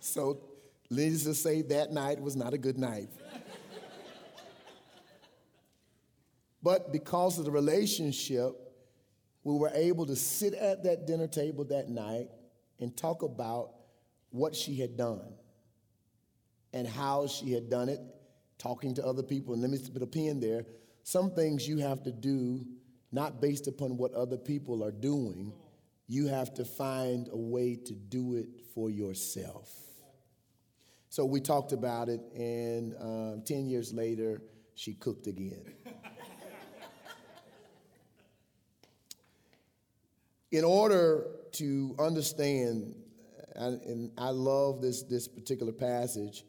So 0.02 0.40
Needless 0.92 1.24
to 1.26 1.36
say, 1.36 1.62
that 1.62 1.92
night 1.92 2.20
was 2.20 2.36
not 2.36 2.54
a 2.54 2.58
good 2.58 2.78
night. 2.78 3.10
but 6.64 6.92
because 6.92 7.38
of 7.38 7.46
the 7.46 7.52
relationship, 7.52 8.56
we 9.44 9.54
were 9.56 9.72
able 9.74 10.06
to 10.08 10.16
sit 10.16 10.54
at 10.56 10.84
that 10.84 11.06
dinner 11.06 11.28
table 11.28 11.64
that 11.66 11.90
night 11.90 12.30
and 12.80 12.96
talk 12.98 13.22
about 13.22 13.72
what 14.32 14.56
she 14.56 14.76
had 14.76 14.98
done 14.98 15.34
and 16.74 16.88
how 16.88 17.28
she 17.28 17.52
had 17.52 17.70
done 17.70 17.90
it, 17.90 18.00
talking 18.58 18.94
to 18.96 19.06
other 19.06 19.24
people. 19.24 19.54
And 19.54 19.62
let 19.62 19.72
me 19.72 19.80
put 19.92 20.02
a 20.02 20.08
pin 20.08 20.40
there. 20.40 20.66
Some 21.04 21.32
things 21.32 21.68
you 21.68 21.78
have 21.80 22.04
to 22.04 22.12
do 22.12 22.66
not 23.12 23.42
based 23.42 23.68
upon 23.68 23.98
what 23.98 24.14
other 24.14 24.38
people 24.38 24.84
are 24.84 24.92
doing, 24.92 25.52
you 26.08 26.28
have 26.28 26.54
to 26.56 26.66
find 26.66 27.28
a 27.32 27.38
way 27.38 27.76
to 27.76 27.94
do 27.94 28.36
it 28.36 28.62
for 28.74 28.90
yourself. 28.90 29.72
So 31.10 31.26
we 31.26 31.42
talked 31.42 31.72
about 31.72 32.10
it, 32.10 32.22
and 32.36 32.96
um, 33.00 33.42
10 33.46 33.68
years 33.68 33.94
later, 33.94 34.42
she 34.76 34.94
cooked 34.94 35.26
again. 35.28 35.64
In 40.52 40.64
order 40.64 41.28
to 41.54 41.96
understand, 42.00 42.96
and 43.56 44.12
I 44.18 44.30
love 44.30 44.82
this, 44.82 45.04
this 45.04 45.28
particular 45.28 45.72
passage, 45.72 46.44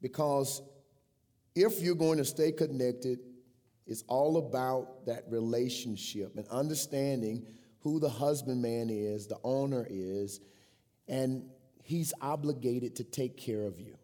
because 0.00 0.62
if 1.54 1.80
you're 1.80 1.94
going 1.94 2.18
to 2.18 2.24
stay 2.24 2.52
connected, 2.52 3.20
it's 3.86 4.04
all 4.06 4.36
about 4.36 5.06
that 5.06 5.24
relationship 5.28 6.36
and 6.36 6.46
understanding 6.48 7.46
who 7.80 7.98
the 7.98 8.08
husbandman 8.08 8.88
is, 8.90 9.26
the 9.26 9.38
owner 9.42 9.86
is, 9.88 10.40
and 11.08 11.44
He's 11.82 12.12
obligated 12.20 12.94
to 12.96 13.04
take 13.04 13.36
care 13.36 13.64
of 13.64 13.80
you. 13.80 13.96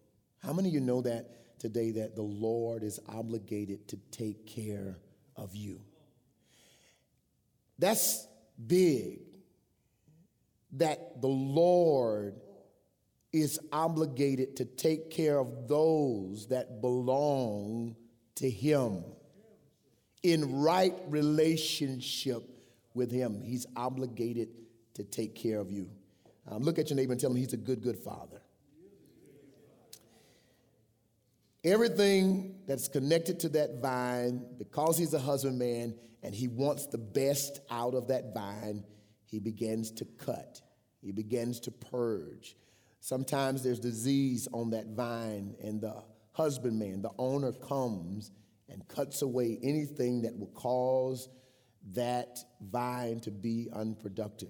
How 0.42 0.52
many 0.52 0.68
of 0.68 0.75
you 0.75 0.80
know 0.80 1.02
that 1.02 1.61
today 1.61 1.92
that 1.92 2.16
the 2.16 2.23
Lord 2.23 2.83
is 2.83 2.99
obligated 3.09 3.87
to 3.88 3.97
take 4.11 4.47
care 4.47 4.97
of 5.37 5.54
you? 5.54 5.80
That's 7.78 8.26
big. 8.66 9.21
That 10.76 11.21
the 11.21 11.28
Lord 11.28 12.40
is 13.33 13.59
obligated 13.73 14.56
to 14.56 14.64
take 14.64 15.11
care 15.11 15.38
of 15.38 15.68
those 15.68 16.49
that 16.49 16.80
belong 16.80 17.97
to 18.37 18.49
Him 18.50 19.04
in 20.23 20.61
right 20.61 20.95
relationship 21.09 22.42
with 22.95 23.11
Him. 23.11 23.42
He's 23.42 23.66
obligated 23.76 24.49
to 24.95 25.04
take 25.04 25.35
care 25.35 25.61
of 25.61 25.71
you. 25.71 25.90
Um, 26.49 26.62
look 26.62 26.78
at 26.78 26.90
your 26.90 26.97
neighbor 26.97 27.12
and 27.12 27.21
tell 27.21 27.30
him 27.30 27.37
he's 27.37 27.52
a 27.52 27.59
good, 27.59 27.83
good 27.83 27.99
father. 27.99 28.40
Everything 31.64 32.54
that's 32.66 32.87
connected 32.87 33.40
to 33.40 33.49
that 33.50 33.80
vine, 33.83 34.47
because 34.56 34.97
he's 34.97 35.12
a 35.14 35.18
husbandman 35.18 35.97
and 36.23 36.35
he 36.35 36.47
wants 36.47 36.87
the 36.87 36.99
best 36.99 37.61
out 37.71 37.95
of 37.95 38.09
that 38.09 38.33
vine, 38.33 38.85
he 39.25 39.40
begins 39.40 39.90
to 39.90 40.04
cut. 40.04 40.61
He 41.07 41.13
begins 41.13 41.61
to 41.61 41.71
purge. 41.71 42.57
Sometimes 42.99 43.63
there's 43.63 43.79
disease 43.79 44.49
on 44.53 44.71
that 44.71 44.89
vine, 44.89 45.55
and 45.63 45.81
the 45.81 46.03
husbandman, 46.33 47.01
the 47.01 47.13
owner, 47.17 47.53
comes 47.53 48.33
and 48.69 48.87
cuts 48.89 49.23
away 49.23 49.61
anything 49.63 50.23
that 50.23 50.37
will 50.37 50.49
cause 50.49 51.29
that 51.93 52.39
vine 52.61 53.21
to 53.21 53.31
be 53.31 53.69
unproductive. 53.73 54.49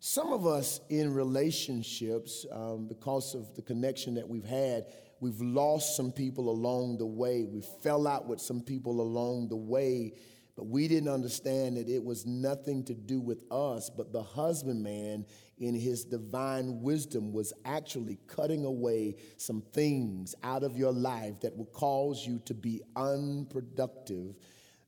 Some 0.00 0.32
of 0.32 0.44
us 0.44 0.80
in 0.90 1.14
relationships, 1.14 2.44
um, 2.50 2.88
because 2.88 3.36
of 3.36 3.54
the 3.54 3.62
connection 3.62 4.14
that 4.14 4.28
we've 4.28 4.44
had, 4.44 4.86
we've 5.20 5.40
lost 5.40 5.96
some 5.96 6.10
people 6.10 6.50
along 6.50 6.98
the 6.98 7.06
way. 7.06 7.44
We 7.44 7.62
fell 7.82 8.08
out 8.08 8.26
with 8.26 8.40
some 8.40 8.60
people 8.60 9.00
along 9.00 9.50
the 9.50 9.56
way, 9.56 10.14
but 10.56 10.66
we 10.66 10.86
didn't 10.86 11.08
understand 11.08 11.76
that 11.76 11.88
it 11.88 12.02
was 12.02 12.26
nothing 12.26 12.84
to 12.84 12.94
do 12.94 13.20
with 13.20 13.42
us, 13.50 13.90
but 13.90 14.12
the 14.12 14.22
husbandman, 14.22 15.26
in 15.58 15.74
his 15.74 16.04
divine 16.04 16.80
wisdom, 16.80 17.32
was 17.32 17.52
actually 17.64 18.18
cutting 18.28 18.64
away 18.64 19.16
some 19.36 19.62
things 19.72 20.34
out 20.42 20.62
of 20.62 20.76
your 20.76 20.92
life 20.92 21.40
that 21.40 21.56
will 21.56 21.66
cause 21.66 22.26
you 22.26 22.40
to 22.44 22.54
be 22.54 22.82
unproductive 22.96 24.36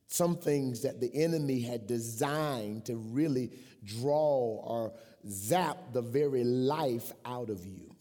some 0.07 0.37
things 0.37 0.81
that 0.81 1.01
the 1.01 1.13
enemy 1.13 1.59
had 1.61 1.85
designed 1.85 2.85
to 2.85 2.95
really 2.95 3.51
draw 3.83 4.61
or 4.63 4.93
zap 5.29 5.77
the 5.91 6.01
very 6.01 6.43
life 6.45 7.11
out 7.25 7.49
of 7.49 7.65
you. 7.65 7.93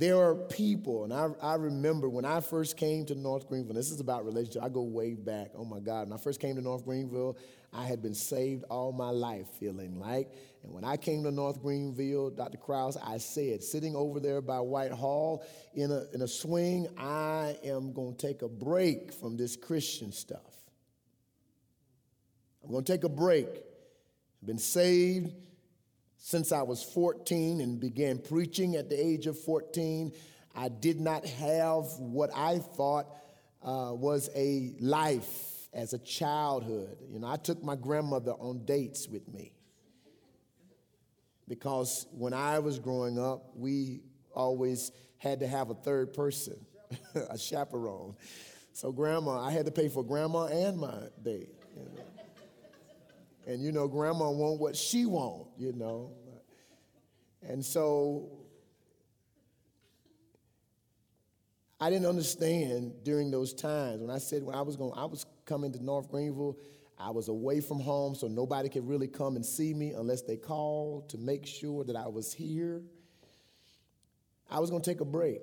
There 0.00 0.18
are 0.18 0.34
people, 0.34 1.04
and 1.04 1.12
I, 1.12 1.28
I 1.42 1.56
remember 1.56 2.08
when 2.08 2.24
I 2.24 2.40
first 2.40 2.78
came 2.78 3.04
to 3.04 3.14
North 3.14 3.46
Greenville, 3.46 3.74
this 3.74 3.90
is 3.90 4.00
about 4.00 4.24
relationship, 4.24 4.62
I 4.62 4.70
go 4.70 4.80
way 4.80 5.12
back. 5.12 5.50
Oh 5.54 5.66
my 5.66 5.78
God, 5.78 6.08
when 6.08 6.18
I 6.18 6.22
first 6.22 6.40
came 6.40 6.56
to 6.56 6.62
North 6.62 6.86
Greenville, 6.86 7.36
I 7.70 7.84
had 7.84 8.00
been 8.00 8.14
saved 8.14 8.64
all 8.70 8.92
my 8.92 9.10
life, 9.10 9.46
feeling 9.58 10.00
like. 10.00 10.32
And 10.62 10.72
when 10.72 10.84
I 10.86 10.96
came 10.96 11.22
to 11.24 11.30
North 11.30 11.60
Greenville, 11.60 12.30
Dr. 12.30 12.56
Krause, 12.56 12.96
I 12.96 13.18
said, 13.18 13.62
sitting 13.62 13.94
over 13.94 14.20
there 14.20 14.40
by 14.40 14.60
White 14.60 14.90
Hall 14.90 15.44
in 15.74 15.90
a, 15.90 16.04
in 16.14 16.22
a 16.22 16.28
swing, 16.28 16.88
I 16.96 17.58
am 17.62 17.92
going 17.92 18.16
to 18.16 18.26
take 18.26 18.40
a 18.40 18.48
break 18.48 19.12
from 19.12 19.36
this 19.36 19.54
Christian 19.54 20.12
stuff. 20.12 20.56
I'm 22.64 22.70
going 22.70 22.84
to 22.84 22.90
take 22.90 23.04
a 23.04 23.10
break. 23.10 23.48
I've 23.50 24.46
been 24.46 24.56
saved 24.56 25.34
since 26.20 26.52
I 26.52 26.62
was 26.62 26.82
14 26.82 27.62
and 27.62 27.80
began 27.80 28.18
preaching 28.18 28.76
at 28.76 28.90
the 28.90 29.04
age 29.04 29.26
of 29.26 29.38
14. 29.38 30.12
I 30.54 30.68
did 30.68 31.00
not 31.00 31.24
have 31.24 31.86
what 31.98 32.30
I 32.36 32.58
thought 32.58 33.06
uh, 33.62 33.92
was 33.94 34.28
a 34.36 34.74
life 34.80 35.68
as 35.72 35.94
a 35.94 35.98
childhood. 35.98 36.98
You 37.10 37.20
know, 37.20 37.26
I 37.26 37.36
took 37.36 37.64
my 37.64 37.74
grandmother 37.74 38.32
on 38.32 38.64
dates 38.66 39.08
with 39.08 39.26
me 39.32 39.52
because 41.48 42.06
when 42.12 42.34
I 42.34 42.58
was 42.58 42.78
growing 42.78 43.18
up, 43.18 43.52
we 43.56 44.02
always 44.34 44.92
had 45.16 45.40
to 45.40 45.48
have 45.48 45.70
a 45.70 45.74
third 45.74 46.12
person, 46.12 46.54
a 47.14 47.38
chaperone. 47.38 48.14
So, 48.74 48.92
grandma, 48.92 49.40
I 49.40 49.52
had 49.52 49.64
to 49.66 49.72
pay 49.72 49.88
for 49.88 50.04
grandma 50.04 50.46
and 50.46 50.78
my 50.78 50.94
date. 51.22 51.48
You 51.76 51.84
know? 51.84 52.19
And 53.50 53.60
you 53.60 53.72
know, 53.72 53.88
grandma 53.88 54.30
want 54.30 54.60
what 54.60 54.76
she 54.76 55.06
want, 55.06 55.48
you 55.58 55.72
know. 55.72 56.12
And 57.42 57.64
so 57.64 58.30
I 61.80 61.90
didn't 61.90 62.06
understand 62.06 63.02
during 63.02 63.32
those 63.32 63.52
times 63.52 64.02
when 64.02 64.10
I 64.10 64.18
said 64.18 64.44
when 64.44 64.54
I 64.54 64.62
was 64.62 64.76
going, 64.76 64.92
I 64.96 65.04
was 65.04 65.26
coming 65.46 65.72
to 65.72 65.82
North 65.82 66.08
Greenville. 66.12 66.58
I 66.96 67.10
was 67.10 67.26
away 67.26 67.60
from 67.60 67.80
home, 67.80 68.14
so 68.14 68.28
nobody 68.28 68.68
could 68.68 68.86
really 68.86 69.08
come 69.08 69.34
and 69.34 69.44
see 69.44 69.74
me 69.74 69.94
unless 69.94 70.22
they 70.22 70.36
called 70.36 71.08
to 71.08 71.18
make 71.18 71.44
sure 71.44 71.82
that 71.82 71.96
I 71.96 72.06
was 72.06 72.32
here. 72.32 72.82
I 74.48 74.60
was 74.60 74.70
going 74.70 74.82
to 74.82 74.88
take 74.88 75.00
a 75.00 75.04
break. 75.04 75.40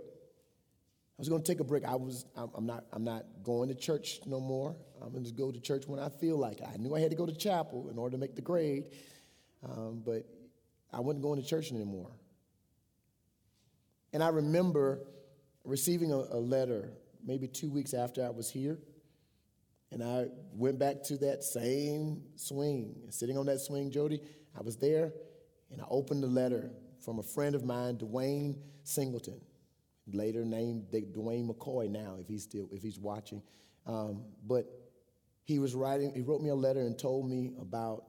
I 1.18 1.20
was 1.20 1.30
going 1.30 1.42
to 1.42 1.52
take 1.52 1.60
a 1.60 1.64
break. 1.64 1.84
I 1.84 1.96
was. 1.96 2.26
I'm 2.36 2.68
not. 2.68 2.86
I'm 2.94 3.04
not 3.04 3.26
going 3.44 3.70
to 3.70 3.76
church 3.76 4.20
no 4.28 4.40
more. 4.40 4.76
I'm 5.02 5.12
going 5.12 5.24
to 5.24 5.32
go 5.32 5.52
to 5.52 5.60
church 5.60 5.88
when 5.88 6.00
I 6.00 6.10
feel 6.10 6.38
like 6.38 6.60
it. 6.60 6.68
I 6.72 6.78
knew 6.78 6.96
I 6.96 7.00
had 7.00 7.10
to 7.10 7.16
go 7.16 7.26
to 7.26 7.34
chapel 7.34 7.90
in 7.90 7.98
order 7.98 8.16
to 8.16 8.20
make 8.20 8.36
the 8.36 8.42
grade, 8.42 8.86
um, 9.64 10.04
but 10.06 10.26
I 10.94 11.00
wasn't 11.00 11.24
going 11.24 11.42
to 11.42 11.48
church 11.48 11.72
anymore. 11.72 12.12
And 14.14 14.24
I 14.24 14.30
remember 14.30 15.00
receiving 15.64 16.12
a, 16.12 16.18
a 16.18 16.40
letter 16.40 16.94
maybe 17.26 17.48
two 17.48 17.70
weeks 17.70 17.94
after 17.94 18.24
I 18.24 18.30
was 18.30 18.50
here. 18.50 18.78
And 19.92 20.04
I 20.04 20.28
went 20.54 20.80
back 20.80 21.04
to 21.04 21.18
that 21.20 21.44
same 21.44 22.22
swing, 22.36 22.96
sitting 23.10 23.38
on 23.38 23.46
that 23.46 23.60
swing, 23.60 23.90
Jody. 23.90 24.22
I 24.58 24.62
was 24.62 24.78
there, 24.78 25.14
and 25.72 25.82
I 25.82 25.86
opened 25.90 26.24
the 26.24 26.28
letter 26.28 26.72
from 27.04 27.20
a 27.20 27.24
friend 27.24 27.56
of 27.56 27.64
mine, 27.64 27.98
Dwayne 27.98 28.58
Singleton, 28.84 29.40
later 30.12 30.46
named 30.46 30.86
Dwayne 30.92 31.48
McCoy 31.50 31.90
now, 31.90 32.18
if 32.20 32.28
he's 32.28 32.44
still 32.44 32.70
if 32.72 32.82
he's 32.82 33.00
watching. 33.00 33.42
Um, 33.86 34.24
but 34.46 34.66
he 35.44 35.60
was 35.60 35.76
writing. 35.76 36.14
He 36.14 36.22
wrote 36.22 36.42
me 36.42 36.50
a 36.50 36.56
letter 36.56 36.82
and 36.82 36.98
told 36.98 37.30
me 37.30 37.54
about 37.62 38.06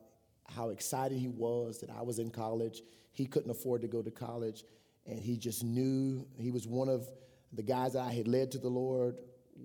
how 0.49 0.71
excited 0.71 1.19
he 1.19 1.29
was 1.29 1.81
that 1.81 1.91
I 1.91 2.03
was 2.03 2.19
in 2.19 2.31
college. 2.31 2.83
He 3.13 3.27
couldn't 3.27 3.51
afford 3.51 3.83
to 3.83 3.89
go 3.89 4.03
to 4.03 4.11
college, 4.11 4.65
and 5.07 5.19
he 5.19 5.37
just 5.37 5.63
knew 5.63 6.27
he 6.39 6.51
was 6.51 6.67
one 6.67 6.89
of 6.89 7.09
the 7.53 7.63
guys 7.63 7.97
I 7.97 8.13
had 8.13 8.29
led 8.29 8.53
to 8.53 8.59
the 8.59 8.69
Lord 8.69 9.17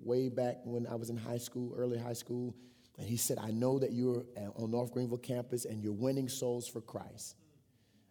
way 0.02 0.28
back 0.28 0.58
when 0.64 0.86
I 0.86 0.94
was 0.94 1.10
in 1.10 1.16
high 1.16 1.38
school, 1.38 1.74
early 1.76 1.98
high 1.98 2.14
school. 2.14 2.54
And 2.98 3.08
he 3.08 3.16
said, 3.16 3.38
I 3.38 3.50
know 3.50 3.78
that 3.78 3.92
you're 3.92 4.24
on 4.56 4.70
North 4.70 4.92
Greenville 4.92 5.18
campus 5.18 5.64
and 5.64 5.82
you're 5.82 5.92
winning 5.92 6.28
souls 6.28 6.68
for 6.68 6.80
Christ. 6.80 7.36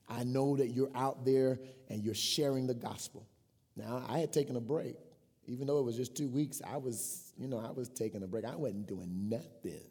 I 0.09 0.23
know 0.23 0.57
that 0.57 0.71
you're 0.71 0.91
out 0.93 1.25
there 1.25 1.59
and 1.89 2.03
you're 2.03 2.13
sharing 2.13 2.67
the 2.67 2.73
gospel. 2.73 3.27
Now, 3.75 4.03
I 4.07 4.19
had 4.19 4.31
taken 4.31 4.55
a 4.55 4.61
break. 4.61 4.95
Even 5.45 5.67
though 5.67 5.79
it 5.79 5.83
was 5.83 5.97
just 5.97 6.15
two 6.15 6.29
weeks, 6.29 6.61
I 6.65 6.77
was, 6.77 7.33
you 7.37 7.47
know, 7.47 7.59
I 7.59 7.71
was 7.71 7.89
taking 7.89 8.23
a 8.23 8.27
break. 8.27 8.45
I 8.45 8.55
wasn't 8.55 8.87
doing 8.87 9.29
nothing. 9.29 9.83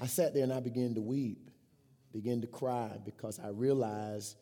I 0.00 0.06
sat 0.06 0.34
there 0.34 0.44
and 0.44 0.52
I 0.52 0.60
began 0.60 0.94
to 0.94 1.00
weep, 1.00 1.50
began 2.12 2.40
to 2.40 2.46
cry 2.46 2.98
because 3.04 3.38
I 3.38 3.48
realized 3.48 4.36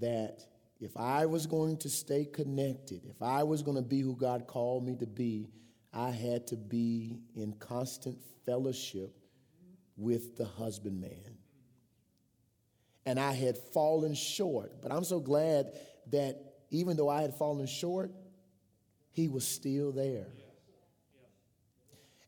that 0.00 0.44
if 0.80 0.96
I 0.96 1.26
was 1.26 1.46
going 1.46 1.76
to 1.78 1.88
stay 1.88 2.24
connected, 2.24 3.04
if 3.08 3.22
I 3.22 3.44
was 3.44 3.62
going 3.62 3.76
to 3.76 3.82
be 3.82 4.00
who 4.00 4.16
God 4.16 4.46
called 4.46 4.84
me 4.84 4.96
to 4.96 5.06
be, 5.06 5.48
I 5.92 6.10
had 6.10 6.46
to 6.48 6.56
be 6.56 7.20
in 7.36 7.52
constant 7.54 8.18
fellowship 8.44 9.14
with 9.96 10.36
the 10.36 10.44
husbandman. 10.44 11.36
And 13.06 13.18
I 13.20 13.32
had 13.32 13.58
fallen 13.58 14.14
short, 14.14 14.80
but 14.82 14.92
I'm 14.92 15.04
so 15.04 15.20
glad 15.20 15.72
that 16.10 16.51
even 16.72 16.96
though 16.96 17.10
I 17.10 17.20
had 17.20 17.34
fallen 17.34 17.66
short, 17.66 18.10
he 19.12 19.28
was 19.28 19.46
still 19.46 19.92
there. 19.92 20.26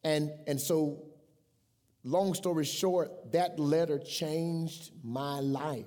And, 0.05 0.31
and 0.47 0.61
so, 0.61 1.03
long 2.05 2.35
story 2.35 2.67
short, 2.67 3.33
that 3.33 3.59
letter 3.59 3.99
changed 3.99 4.91
my 5.03 5.41
life. 5.41 5.87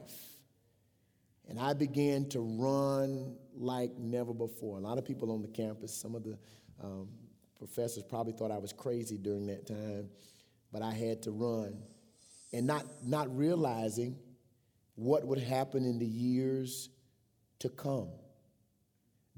And 1.48 1.60
I 1.60 1.74
began 1.74 2.28
to 2.30 2.40
run 2.40 3.36
like 3.56 3.96
never 3.96 4.34
before. 4.34 4.80
A 4.80 4.82
lot 4.82 4.98
of 4.98 5.06
people 5.06 5.32
on 5.32 5.44
the 5.44 5.48
campus, 5.48 5.94
some 5.94 6.16
of 6.16 6.24
the 6.24 6.38
um, 6.84 7.08
professors 7.60 8.04
probably 8.04 8.34
thought 8.34 8.50
I 8.50 8.58
was 8.58 8.74
crazy 8.74 9.20
during 9.20 9.46
that 9.48 9.68
time, 9.68 10.10
but 10.74 10.82
I 10.82 10.94
had 10.94 11.22
to 11.24 11.32
run. 11.32 11.78
And 12.52 12.66
not, 12.66 12.86
not 13.06 13.36
realizing 13.38 14.18
what 14.96 15.26
would 15.28 15.40
happen 15.40 15.86
in 15.86 16.00
the 16.00 16.08
years 16.08 16.90
to 17.60 17.70
come. 17.70 18.10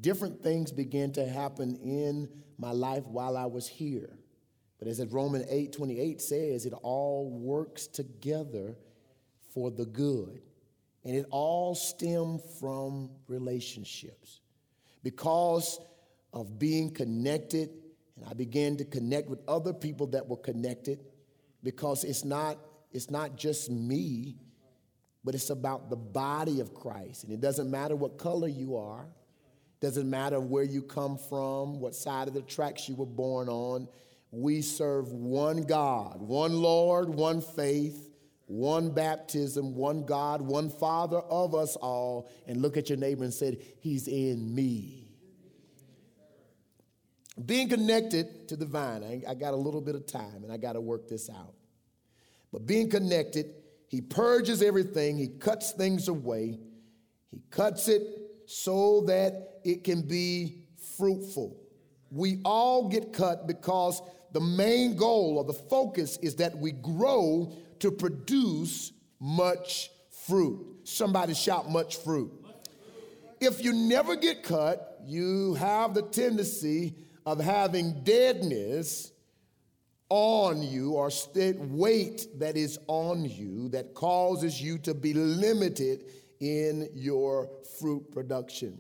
Different 0.02 0.42
things 0.42 0.72
began 0.72 1.12
to 1.14 1.28
happen 1.28 1.76
in 1.76 2.30
my 2.58 2.72
life 2.72 3.06
while 3.06 3.36
I 3.36 3.46
was 3.46 3.68
here. 3.68 4.18
But 4.78 4.88
as 4.88 5.06
Romans 5.06 5.46
8 5.50 5.74
28 5.74 6.22
says, 6.22 6.66
it 6.66 6.74
all 6.82 7.30
works 7.30 7.88
together 7.88 8.78
for 9.54 9.72
the 9.72 9.86
good 9.86 10.42
and 11.04 11.16
it 11.16 11.26
all 11.32 11.76
stemmed 11.76 12.42
from 12.60 13.10
relationships. 13.28 14.42
Because 15.04 15.80
of 16.34 16.60
being 16.60 16.92
connected, 16.92 17.70
and 18.16 18.26
I 18.30 18.34
began 18.34 18.78
to 18.78 18.86
connect 18.86 19.30
with 19.30 19.40
other 19.48 19.74
people 19.74 20.08
that 20.08 20.28
were 20.28 20.38
connected, 20.38 21.00
because 21.64 22.04
it's 22.04 22.26
not, 22.26 22.58
it's 22.92 23.10
not 23.10 23.38
just 23.38 23.72
me, 23.72 24.36
but 25.24 25.36
it's 25.36 25.50
about 25.50 25.90
the 25.90 25.96
body 25.96 26.60
of 26.60 26.74
Christ. 26.74 27.24
And 27.24 27.34
it 27.34 27.40
doesn't 27.40 27.72
matter 27.72 27.96
what 27.96 28.18
color 28.18 28.48
you 28.48 28.76
are, 28.78 29.08
doesn't 29.82 30.10
matter 30.10 30.40
where 30.40 30.64
you 30.64 30.82
come 30.82 31.18
from, 31.18 31.80
what 31.80 31.96
side 31.96 32.28
of 32.28 32.34
the 32.34 32.42
tracks 32.42 32.90
you 32.90 32.96
were 32.96 33.06
born 33.06 33.48
on. 33.48 33.88
We 34.32 34.62
serve 34.62 35.12
one 35.12 35.64
God, 35.64 36.22
one 36.22 36.54
Lord, 36.54 37.10
one 37.10 37.42
faith, 37.42 38.10
one 38.46 38.92
baptism, 38.94 39.76
one 39.76 40.06
God, 40.06 40.42
one 40.42 40.70
Father 40.70 41.20
of 41.20 41.56
us 41.56 41.76
all, 41.78 42.30
and 42.48 42.62
look 42.62 42.78
at 42.78 42.90
your 42.90 42.98
neighbor 42.98 43.24
and 43.24 43.34
say, 43.34 43.58
He's 43.80 44.08
in 44.08 44.54
me. 44.54 45.08
Being 47.46 47.70
connected 47.70 48.50
to 48.50 48.58
the 48.58 48.66
vine, 48.66 49.24
I 49.28 49.34
got 49.34 49.54
a 49.54 49.58
little 49.58 49.82
bit 49.82 49.96
of 49.96 50.06
time 50.06 50.44
and 50.44 50.52
I 50.52 50.58
got 50.58 50.74
to 50.74 50.82
work 50.82 51.08
this 51.08 51.30
out. 51.30 51.54
But 52.52 52.66
being 52.66 52.90
connected, 52.90 53.54
He 53.88 54.02
purges 54.02 54.62
everything, 54.62 55.18
He 55.18 55.28
cuts 55.28 55.72
things 55.72 56.10
away, 56.10 56.60
He 57.32 57.42
cuts 57.50 57.88
it 57.88 58.02
so 58.46 59.02
that 59.08 59.49
it 59.64 59.84
can 59.84 60.02
be 60.02 60.64
fruitful. 60.98 61.56
We 62.12 62.40
all 62.44 62.90
get 62.90 63.14
cut 63.14 63.48
because 63.48 64.02
the 64.32 64.40
main 64.40 64.96
goal 64.96 65.38
or 65.38 65.44
the 65.44 65.54
focus 65.54 66.18
is 66.22 66.36
that 66.36 66.58
we 66.58 66.72
grow 66.72 67.54
to 67.80 67.92
produce 67.92 68.92
much 69.20 69.90
fruit. 70.26 70.82
Somebody 70.84 71.34
shout, 71.34 71.70
much 71.70 71.98
fruit. 71.98 72.32
If 73.40 73.64
you 73.64 73.74
never 73.74 74.16
get 74.16 74.44
cut, 74.44 75.02
you 75.06 75.54
have 75.56 75.94
the 75.94 76.02
tendency 76.02 76.96
of 77.26 77.40
having 77.40 78.04
deadness 78.04 79.12
on 80.10 80.64
you 80.64 80.94
or 80.94 81.10
weight 81.58 82.28
that 82.40 82.58
is 82.58 82.80
on 82.88 83.24
you 83.24 83.70
that 83.70 83.94
causes 83.94 84.62
you 84.62 84.78
to 84.80 84.94
be 84.94 85.14
limited 85.14 86.06
in 86.40 86.90
your 86.94 87.50
fruit 87.80 88.12
production. 88.12 88.78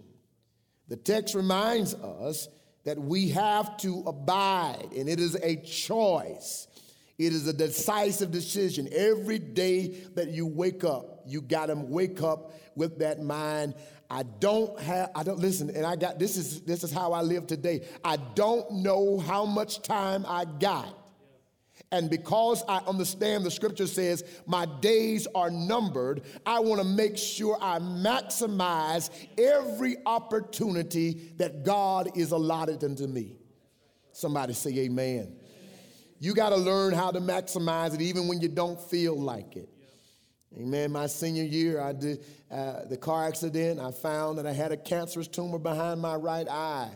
The 0.89 0.97
text 0.97 1.36
reminds 1.36 1.93
us 1.93 2.49
that 2.84 2.97
we 2.97 3.30
have 3.30 3.78
to 3.78 4.04
abide, 4.06 4.89
and 4.95 5.08
it 5.08 5.19
is 5.19 5.36
a 5.36 5.56
choice. 5.58 6.67
It 7.17 7.34
is 7.34 7.47
a 7.47 7.54
decisive 7.54 8.32
decision. 8.32 8.89
Every 8.91 9.39
day 9.39 10.02
that 10.15 10.30
you 10.30 10.47
wake 10.47 10.84
up, 10.84 11.23
you 11.25 11.41
got 11.41 11.67
to 11.67 11.75
wake 11.75 12.21
up 12.23 12.54
with 12.75 12.99
that 12.99 13.21
mind. 13.21 13.75
I 14.10 14.23
don't 14.23 14.80
have, 14.80 15.12
I 15.13 15.23
don't, 15.23 15.38
listen, 15.38 15.69
and 15.69 15.86
I 15.86 15.95
got, 15.95 16.17
this 16.17 16.38
is, 16.38 16.62
this 16.62 16.84
is 16.84 16.91
how 16.91 17.13
I 17.13 17.21
live 17.21 17.45
today. 17.45 17.86
I 18.04 18.15
don't 18.15 18.71
know 18.71 19.19
how 19.19 19.45
much 19.45 19.84
time 19.84 20.25
I 20.28 20.45
got. 20.45 20.95
And 21.91 22.10
because 22.10 22.63
I 22.67 22.78
understand 22.86 23.43
the 23.43 23.52
scripture 23.52 23.88
says 23.88 24.23
my 24.45 24.67
days 24.80 25.28
are 25.34 25.49
numbered, 25.49 26.21
I 26.45 26.60
want 26.60 26.82
to 26.82 26.88
make 26.88 27.17
sure 27.17 27.58
I 27.60 27.80
maximize 27.80 29.10
every 29.38 29.97
opportunity 30.06 31.32
that 31.38 31.63
God 31.63 32.15
is 32.15 32.32
allotted 32.32 32.84
unto 32.84 33.08
me. 33.08 33.38
Somebody 34.12 34.54
say 34.54 34.71
amen. 34.80 35.36
You 36.19 36.34
got 36.34 36.49
to 36.49 36.58
learn 36.58 36.93
how 36.93 37.12
to 37.12 37.19
maximize 37.19 37.95
it 37.95 38.02
even 38.02 38.28
when 38.28 38.39
you 38.41 38.49
don't 38.49 38.80
feel 38.80 39.19
like 39.19 39.56
it. 39.56 39.69
Amen. 40.58 40.91
My 40.91 41.08
senior 41.08 41.43
year, 41.43 41.80
I 41.82 41.93
did 41.93 42.25
uh, 42.52 42.86
the 42.86 42.97
car 42.97 43.28
accident. 43.28 43.80
I 43.80 43.91
found 43.91 44.38
that 44.38 44.45
I 44.45 44.52
had 44.52 44.71
a 44.71 44.78
cancerous 44.78 45.28
tumor 45.28 45.60
behind 45.60 46.02
my 46.02 46.15
right 46.15 46.47
eye. 46.47 46.89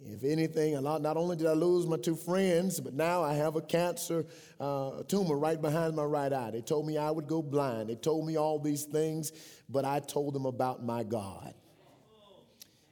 If 0.00 0.24
anything, 0.24 0.80
not, 0.82 1.16
only 1.16 1.36
did 1.36 1.46
I 1.46 1.52
lose 1.52 1.86
my 1.86 1.96
two 1.96 2.16
friends, 2.16 2.80
but 2.80 2.94
now 2.94 3.22
I 3.22 3.34
have 3.34 3.56
a 3.56 3.62
cancer 3.62 4.26
uh, 4.60 5.02
tumor 5.04 5.36
right 5.36 5.60
behind 5.60 5.94
my 5.94 6.04
right 6.04 6.32
eye. 6.32 6.50
They 6.50 6.60
told 6.60 6.86
me 6.86 6.98
I 6.98 7.10
would 7.10 7.26
go 7.26 7.40
blind. 7.40 7.88
They 7.88 7.94
told 7.94 8.26
me 8.26 8.36
all 8.36 8.58
these 8.58 8.84
things, 8.84 9.32
but 9.68 9.84
I 9.84 10.00
told 10.00 10.34
them 10.34 10.46
about 10.46 10.84
my 10.84 11.04
God. 11.04 11.54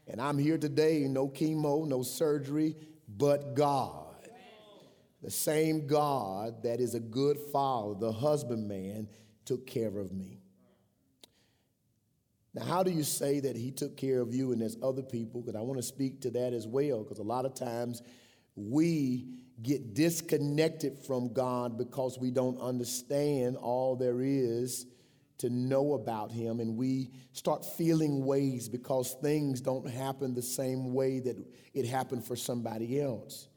And 0.07 0.21
I'm 0.21 0.39
here 0.39 0.59
today, 0.59 1.07
no 1.09 1.29
chemo, 1.29 1.87
no 1.87 2.03
surgery, 2.03 2.77
but 3.09 3.55
God. 3.55 4.07
The 5.23 5.31
same 5.31 5.87
God 5.87 6.65
that 6.65 6.81
is 6.81 6.95
a 6.95 7.01
good 7.01 7.39
father, 7.53 7.95
the 7.95 8.13
husbandman, 8.13 9.09
took 9.45 9.67
care 9.67 9.99
of 9.99 10.13
me. 10.13 10.42
Now, 12.55 12.65
how 12.65 12.83
do 12.83 12.91
you 12.91 13.03
say 13.03 13.41
that 13.41 13.57
he 13.57 13.71
took 13.71 13.97
care 13.97 14.21
of 14.21 14.35
you 14.35 14.53
and 14.53 14.61
there's 14.61 14.77
other 14.83 15.03
people? 15.03 15.41
Because 15.41 15.57
I 15.57 15.63
want 15.63 15.79
to 15.79 15.83
speak 15.83 16.21
to 16.23 16.31
that 16.33 16.53
as 16.53 16.67
well, 16.67 17.03
because 17.03 17.19
a 17.19 17.23
lot 17.23 17.47
of 17.47 17.55
times 17.55 18.03
we 18.57 19.27
get 19.63 19.95
disconnected 19.95 20.99
from 20.99 21.33
God 21.33 21.79
because 21.79 22.19
we 22.19 22.31
don't 22.31 22.61
understand 22.61 23.57
all 23.57 23.97
there 23.97 24.21
is 24.21 24.87
to 25.39 25.49
know 25.51 25.95
about 25.95 26.31
Him. 26.31 26.61
And 26.61 26.77
we 26.77 27.11
start 27.33 27.65
feeling 27.65 28.25
ways 28.25 28.69
because 28.69 29.17
things 29.23 29.61
don't 29.61 29.89
happen 29.89 30.35
the 30.35 30.43
same 30.43 30.93
way 30.93 31.21
that 31.21 31.37
it 31.75 31.87
happened 31.87 32.25
for 32.25 32.37
somebody 32.37 33.01
else. 33.01 33.49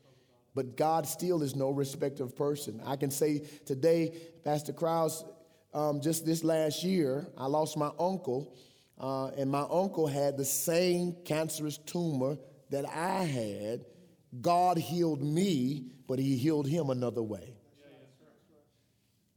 But 0.53 0.77
God 0.77 1.05
still 1.05 1.43
is 1.43 1.53
no 1.53 1.69
respecter 1.69 2.23
of 2.23 2.36
person. 2.36 2.81
I 2.86 2.95
can 2.95 3.12
say 3.12 3.45
today, 3.65 4.17
Pastor 4.45 4.71
Krause, 4.71 5.25
um, 5.73 5.99
just 5.99 6.25
this 6.25 6.43
last 6.43 6.84
year, 6.84 7.27
I 7.38 7.47
lost 7.47 7.77
my 7.77 7.91
uncle, 7.99 8.55
uh, 8.99 9.27
and 9.38 9.49
my 9.49 9.65
uncle 9.69 10.08
had 10.08 10.38
the 10.38 10.45
same 10.45 11.15
cancerous 11.25 11.77
tumor 11.77 12.38
that 12.69 12.86
I 12.86 13.23
had. 13.23 13.86
God 14.41 14.77
healed 14.77 15.21
me, 15.21 15.91
but 16.08 16.19
He 16.19 16.38
healed 16.38 16.67
him 16.67 16.89
another 16.89 17.23
way. 17.23 17.55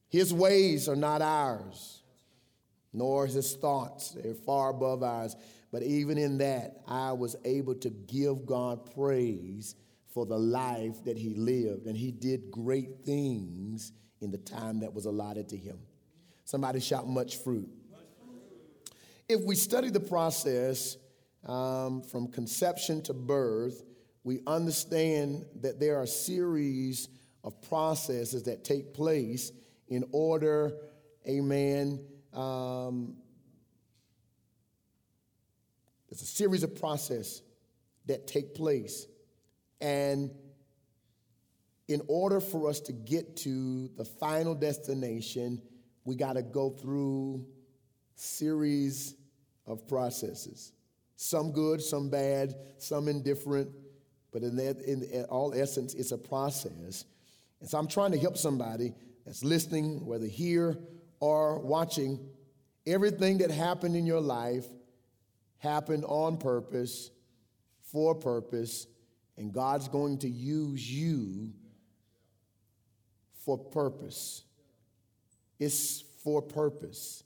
His 0.08 0.32
ways 0.32 0.88
are 0.88 0.96
not 0.96 1.20
ours, 1.20 2.02
nor 2.92 3.26
his 3.26 3.54
thoughts. 3.56 4.12
They're 4.12 4.34
far 4.34 4.70
above 4.70 5.02
ours. 5.02 5.36
But 5.70 5.82
even 5.82 6.16
in 6.16 6.38
that, 6.38 6.80
I 6.86 7.12
was 7.12 7.36
able 7.44 7.74
to 7.76 7.90
give 7.90 8.46
God 8.46 8.90
praise 8.94 9.74
for 10.14 10.24
the 10.24 10.38
life 10.38 11.04
that 11.04 11.18
he 11.18 11.34
lived. 11.34 11.86
And 11.86 11.96
he 11.96 12.10
did 12.10 12.50
great 12.50 13.04
things 13.04 13.92
in 14.22 14.30
the 14.30 14.38
time 14.38 14.80
that 14.80 14.94
was 14.94 15.04
allotted 15.04 15.48
to 15.50 15.56
him. 15.56 15.78
Somebody 16.44 16.80
shout, 16.80 17.06
much 17.06 17.36
fruit. 17.36 17.68
If 19.28 19.42
we 19.42 19.56
study 19.56 19.90
the 19.90 20.00
process 20.00 20.96
um, 21.44 22.00
from 22.00 22.28
conception 22.28 23.02
to 23.02 23.12
birth, 23.12 23.84
we 24.24 24.40
understand 24.46 25.44
that 25.60 25.78
there 25.78 25.98
are 25.98 26.04
a 26.04 26.06
series 26.06 27.08
of 27.44 27.60
processes 27.68 28.44
that 28.44 28.64
take 28.64 28.94
place 28.94 29.52
in 29.88 30.04
order, 30.12 30.72
amen. 31.28 32.00
Um, 32.32 33.16
there's 36.08 36.22
a 36.22 36.26
series 36.26 36.62
of 36.62 36.74
process 36.74 37.42
that 38.06 38.26
take 38.26 38.54
place. 38.54 39.06
And 39.82 40.30
in 41.86 42.00
order 42.08 42.40
for 42.40 42.70
us 42.70 42.80
to 42.80 42.92
get 42.92 43.36
to 43.38 43.88
the 43.96 44.06
final 44.06 44.54
destination, 44.54 45.60
we 46.04 46.16
got 46.16 46.34
to 46.34 46.42
go 46.42 46.70
through 46.70 47.44
series 48.14 49.14
of 49.68 49.86
processes. 49.86 50.72
Some 51.16 51.52
good, 51.52 51.82
some 51.82 52.08
bad, 52.08 52.54
some 52.78 53.06
indifferent, 53.06 53.70
but 54.32 54.42
in, 54.42 54.56
that, 54.56 54.80
in, 54.80 55.24
all 55.24 55.52
essence, 55.54 55.94
it's 55.94 56.12
a 56.12 56.18
process. 56.18 57.04
And 57.60 57.68
so 57.68 57.78
I'm 57.78 57.88
trying 57.88 58.12
to 58.12 58.18
help 58.18 58.36
somebody 58.36 58.94
that's 59.24 59.44
listening, 59.44 60.04
whether 60.06 60.26
here 60.26 60.78
or 61.20 61.60
watching. 61.60 62.18
Everything 62.86 63.38
that 63.38 63.50
happened 63.50 63.94
in 63.94 64.06
your 64.06 64.20
life 64.20 64.66
happened 65.58 66.04
on 66.06 66.38
purpose, 66.38 67.10
for 67.82 68.14
purpose, 68.14 68.86
and 69.36 69.52
God's 69.52 69.88
going 69.88 70.18
to 70.18 70.28
use 70.28 70.90
you 70.90 71.52
for 73.44 73.58
purpose. 73.58 74.44
It's 75.58 76.02
for 76.22 76.40
purpose. 76.40 77.24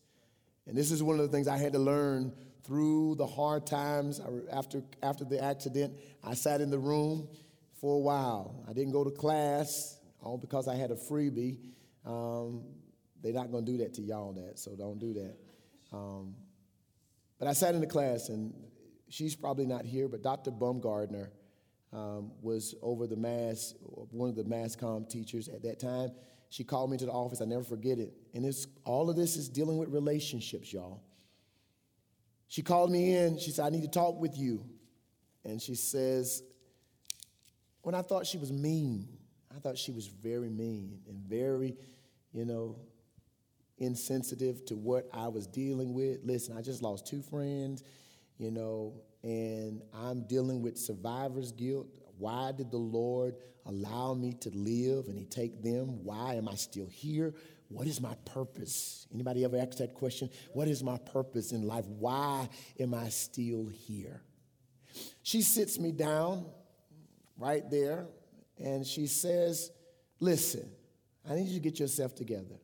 And 0.67 0.77
this 0.77 0.91
is 0.91 1.03
one 1.03 1.19
of 1.19 1.23
the 1.23 1.37
things 1.37 1.49
I 1.49 1.57
had 1.57 1.73
to 1.73 1.79
learn 1.79 2.33
through 2.65 3.17
the 3.17 3.27
hard 3.27 3.67
times 3.67 4.21
after, 4.51 4.83
after 5.03 5.25
the 5.25 5.43
accident. 5.43 5.95
I 6.23 6.35
sat 6.35 6.61
in 6.61 6.71
the 6.71 6.79
room 6.79 7.29
for 7.81 7.97
a 7.97 7.99
while. 7.99 8.65
I 8.69 8.73
didn't 8.73 8.93
go 8.93 9.03
to 9.05 9.11
class, 9.11 9.99
all 10.21 10.39
because 10.39 10.69
I 10.69 10.77
had 10.77 10.91
a 10.91 10.95
freebie. 10.95 11.59
Um, 12.07 12.63
they're 13.23 13.33
not 13.33 13.51
going 13.51 13.65
to 13.65 13.73
do 13.73 13.79
that 13.79 13.95
to 13.95 14.03
y'all, 14.03 14.33
that, 14.35 14.59
so 14.59 14.75
don't 14.77 14.99
do 14.99 15.15
that. 15.15 15.37
Um, 15.93 16.35
but 17.39 17.49
I 17.49 17.53
sat 17.53 17.75
in 17.75 17.81
the 17.81 17.87
class, 17.87 18.29
and 18.29 18.55
she's 19.09 19.35
probably 19.35 19.67
not 19.67 19.85
here, 19.85 20.09
but 20.09 20.23
Dr. 20.23 20.51
Baumgardner 20.51 21.31
um, 21.93 22.33
was 22.41 22.75
over 22.83 23.07
the 23.07 23.17
mass, 23.17 23.75
one 23.83 24.29
of 24.29 24.37
the 24.37 24.45
mass 24.45 24.77
comm 24.77 25.09
teachers 25.09 25.49
at 25.49 25.63
that 25.63 25.79
time. 25.79 26.13
She 26.53 26.65
called 26.65 26.91
me 26.91 26.99
to 26.99 27.07
the 27.07 27.13
office. 27.13 27.41
I 27.41 27.47
never 27.47 27.65
forget 27.65 27.99
it. 27.99 28.13
And 28.35 28.45
it's, 28.45 28.67
all 28.85 29.09
of 29.09 29.17
this 29.17 29.39
is 29.39 29.49
dealing 29.49 29.79
with 29.79 29.89
relationships, 29.89 30.71
y'all. 30.71 31.03
She 32.47 32.61
called 32.61 32.93
me 32.93 33.17
in. 33.17 33.39
She 33.39 33.51
said, 33.51 33.65
I 33.65 33.71
need 33.71 33.81
to 33.81 33.89
talk 33.89 34.21
with 34.21 34.37
you. 34.37 34.63
And 35.45 35.63
she 35.63 35.75
says, 35.75 36.43
when 37.81 37.95
I 37.95 38.03
thought 38.03 38.27
she 38.27 38.37
was 38.37 38.53
mean, 38.53 39.09
I 39.51 39.61
thought 39.61 39.79
she 39.79 39.93
was 39.93 40.09
very 40.09 40.51
mean 40.51 40.99
and 41.09 41.25
very, 41.25 41.75
you 42.35 42.45
know, 42.45 42.77
insensitive 43.79 44.63
to 44.67 44.77
what 44.77 45.09
I 45.11 45.29
was 45.29 45.47
dealing 45.47 45.95
with. 45.95 46.19
Listen, 46.23 46.55
I 46.55 46.61
just 46.61 46.83
lost 46.83 47.07
two 47.07 47.23
friends, 47.23 47.83
you 48.37 48.51
know, 48.51 48.93
and 49.23 49.81
I'm 49.95 50.27
dealing 50.27 50.61
with 50.61 50.77
survivor's 50.77 51.51
guilt. 51.51 51.89
Why 52.23 52.53
did 52.53 52.71
the 52.71 52.77
Lord 52.77 53.35
allow 53.67 54.15
me 54.15 54.35
to 54.43 54.51
live 54.51 55.09
and 55.09 55.19
he 55.19 55.25
take 55.25 55.61
them? 55.61 56.05
Why 56.05 56.35
am 56.35 56.49
I 56.49 56.55
still 56.55 56.87
here? 56.87 57.35
What 57.67 57.89
is 57.89 58.01
my 58.01 58.15
purpose? 58.25 59.09
Anybody 59.13 59.45
ever 59.45 59.57
asked 59.57 59.79
that 59.79 59.95
question? 59.95 60.31
What 60.53 60.69
is 60.69 60.85
my 60.85 60.99
purpose 60.99 61.51
in 61.51 61.67
life? 61.67 61.85
Why 61.87 62.49
am 62.79 62.95
I 62.95 63.09
still 63.09 63.67
here? 63.67 64.23
She 65.25 65.43
sits 65.43 65.81
me 65.81 65.91
down 65.91 66.47
right 67.37 67.69
there 67.69 68.07
and 68.57 68.87
she 68.87 69.09
says, 69.09 69.73
Listen, 70.21 70.71
I 71.29 71.35
need 71.35 71.49
you 71.49 71.55
to 71.55 71.61
get 71.61 71.81
yourself 71.81 72.15
together. 72.15 72.61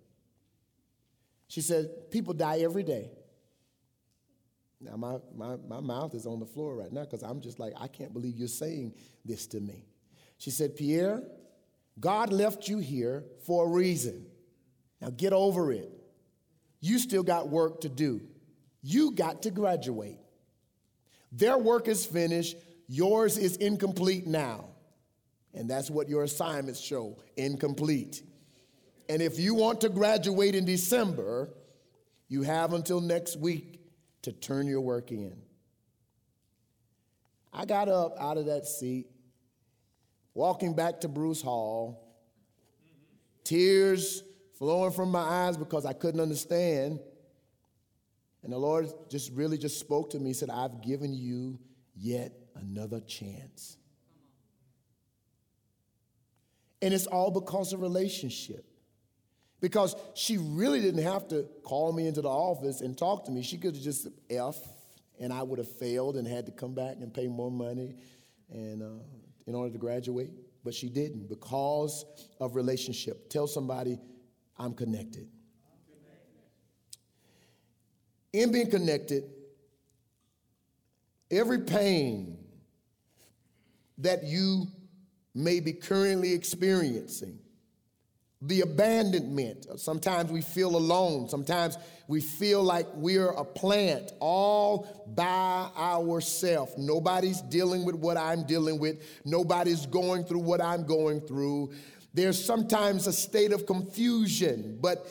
She 1.48 1.62
said, 1.62 2.12
People 2.12 2.32
die 2.32 2.60
every 2.60 2.84
day. 2.84 3.10
Now, 4.80 4.96
my, 4.96 5.16
my, 5.34 5.56
my 5.68 5.80
mouth 5.80 6.14
is 6.14 6.24
on 6.26 6.38
the 6.38 6.46
floor 6.46 6.76
right 6.76 6.92
now 6.92 7.02
because 7.02 7.22
I'm 7.22 7.40
just 7.40 7.58
like, 7.58 7.72
I 7.78 7.88
can't 7.88 8.12
believe 8.12 8.36
you're 8.36 8.48
saying 8.48 8.94
this 9.24 9.46
to 9.48 9.60
me. 9.60 9.86
She 10.38 10.50
said, 10.50 10.76
Pierre, 10.76 11.22
God 11.98 12.32
left 12.32 12.68
you 12.68 12.78
here 12.78 13.24
for 13.44 13.66
a 13.66 13.68
reason. 13.68 14.26
Now 15.00 15.10
get 15.10 15.32
over 15.32 15.72
it. 15.72 15.90
You 16.80 16.98
still 16.98 17.24
got 17.24 17.48
work 17.48 17.80
to 17.80 17.88
do. 17.88 18.20
You 18.82 19.12
got 19.12 19.42
to 19.42 19.50
graduate. 19.50 20.18
Their 21.32 21.58
work 21.58 21.88
is 21.88 22.06
finished, 22.06 22.56
yours 22.86 23.36
is 23.36 23.56
incomplete 23.56 24.26
now. 24.26 24.66
And 25.54 25.68
that's 25.68 25.90
what 25.90 26.08
your 26.08 26.22
assignments 26.22 26.80
show 26.80 27.18
incomplete. 27.36 28.22
And 29.08 29.20
if 29.20 29.38
you 29.40 29.54
want 29.54 29.80
to 29.80 29.88
graduate 29.88 30.54
in 30.54 30.64
December, 30.64 31.50
you 32.28 32.42
have 32.42 32.74
until 32.74 33.00
next 33.00 33.36
week 33.36 33.77
to 34.28 34.32
turn 34.32 34.66
your 34.66 34.82
work 34.82 35.10
in. 35.10 35.36
I 37.52 37.64
got 37.64 37.88
up 37.88 38.14
out 38.20 38.36
of 38.36 38.46
that 38.46 38.66
seat, 38.66 39.06
walking 40.34 40.74
back 40.74 41.00
to 41.00 41.08
Bruce 41.08 41.40
Hall, 41.40 42.04
tears 43.42 44.22
flowing 44.58 44.92
from 44.92 45.10
my 45.10 45.20
eyes 45.20 45.56
because 45.56 45.86
I 45.86 45.94
couldn't 45.94 46.20
understand. 46.20 47.00
And 48.42 48.52
the 48.52 48.58
Lord 48.58 48.92
just 49.08 49.32
really 49.32 49.56
just 49.56 49.80
spoke 49.80 50.10
to 50.10 50.18
me, 50.18 50.32
said, 50.34 50.50
I've 50.50 50.82
given 50.82 51.14
you 51.14 51.58
yet 51.96 52.32
another 52.54 53.00
chance. 53.00 53.78
And 56.82 56.92
it's 56.92 57.06
all 57.06 57.30
because 57.30 57.72
of 57.72 57.80
relationship. 57.80 58.64
Because 59.60 59.96
she 60.14 60.38
really 60.38 60.80
didn't 60.80 61.02
have 61.02 61.28
to 61.28 61.48
call 61.64 61.92
me 61.92 62.06
into 62.06 62.22
the 62.22 62.28
office 62.28 62.80
and 62.80 62.96
talk 62.96 63.24
to 63.24 63.32
me. 63.32 63.42
She 63.42 63.58
could 63.58 63.74
have 63.74 63.82
just 63.82 64.06
F, 64.30 64.56
and 65.18 65.32
I 65.32 65.42
would 65.42 65.58
have 65.58 65.70
failed 65.70 66.16
and 66.16 66.26
had 66.26 66.46
to 66.46 66.52
come 66.52 66.74
back 66.74 66.96
and 67.00 67.12
pay 67.12 67.26
more 67.26 67.50
money 67.50 67.96
and 68.50 68.82
uh, 68.82 69.02
in 69.46 69.54
order 69.54 69.72
to 69.72 69.78
graduate. 69.78 70.30
But 70.64 70.74
she 70.74 70.88
didn't 70.88 71.28
because 71.28 72.04
of 72.40 72.54
relationship. 72.54 73.30
Tell 73.30 73.46
somebody, 73.46 73.98
I'm 74.56 74.74
connected. 74.74 75.28
In 78.32 78.52
being 78.52 78.70
connected, 78.70 79.24
every 81.30 81.60
pain 81.60 82.38
that 83.98 84.24
you 84.24 84.66
may 85.34 85.60
be 85.60 85.72
currently 85.72 86.32
experiencing, 86.32 87.38
the 88.40 88.60
abandonment, 88.60 89.66
sometimes 89.76 90.30
we 90.30 90.42
feel 90.42 90.76
alone, 90.76 91.28
sometimes 91.28 91.76
we 92.06 92.20
feel 92.20 92.62
like 92.62 92.86
we're 92.94 93.30
a 93.30 93.44
plant 93.44 94.12
all 94.20 95.04
by 95.08 95.68
ourselves. 95.76 96.74
Nobody's 96.78 97.40
dealing 97.42 97.84
with 97.84 97.96
what 97.96 98.16
I'm 98.16 98.44
dealing 98.44 98.78
with, 98.78 99.02
nobody's 99.24 99.86
going 99.86 100.24
through 100.24 100.40
what 100.40 100.62
I'm 100.62 100.86
going 100.86 101.20
through. 101.20 101.72
There's 102.14 102.42
sometimes 102.42 103.08
a 103.08 103.12
state 103.12 103.52
of 103.52 103.66
confusion, 103.66 104.78
but 104.80 105.06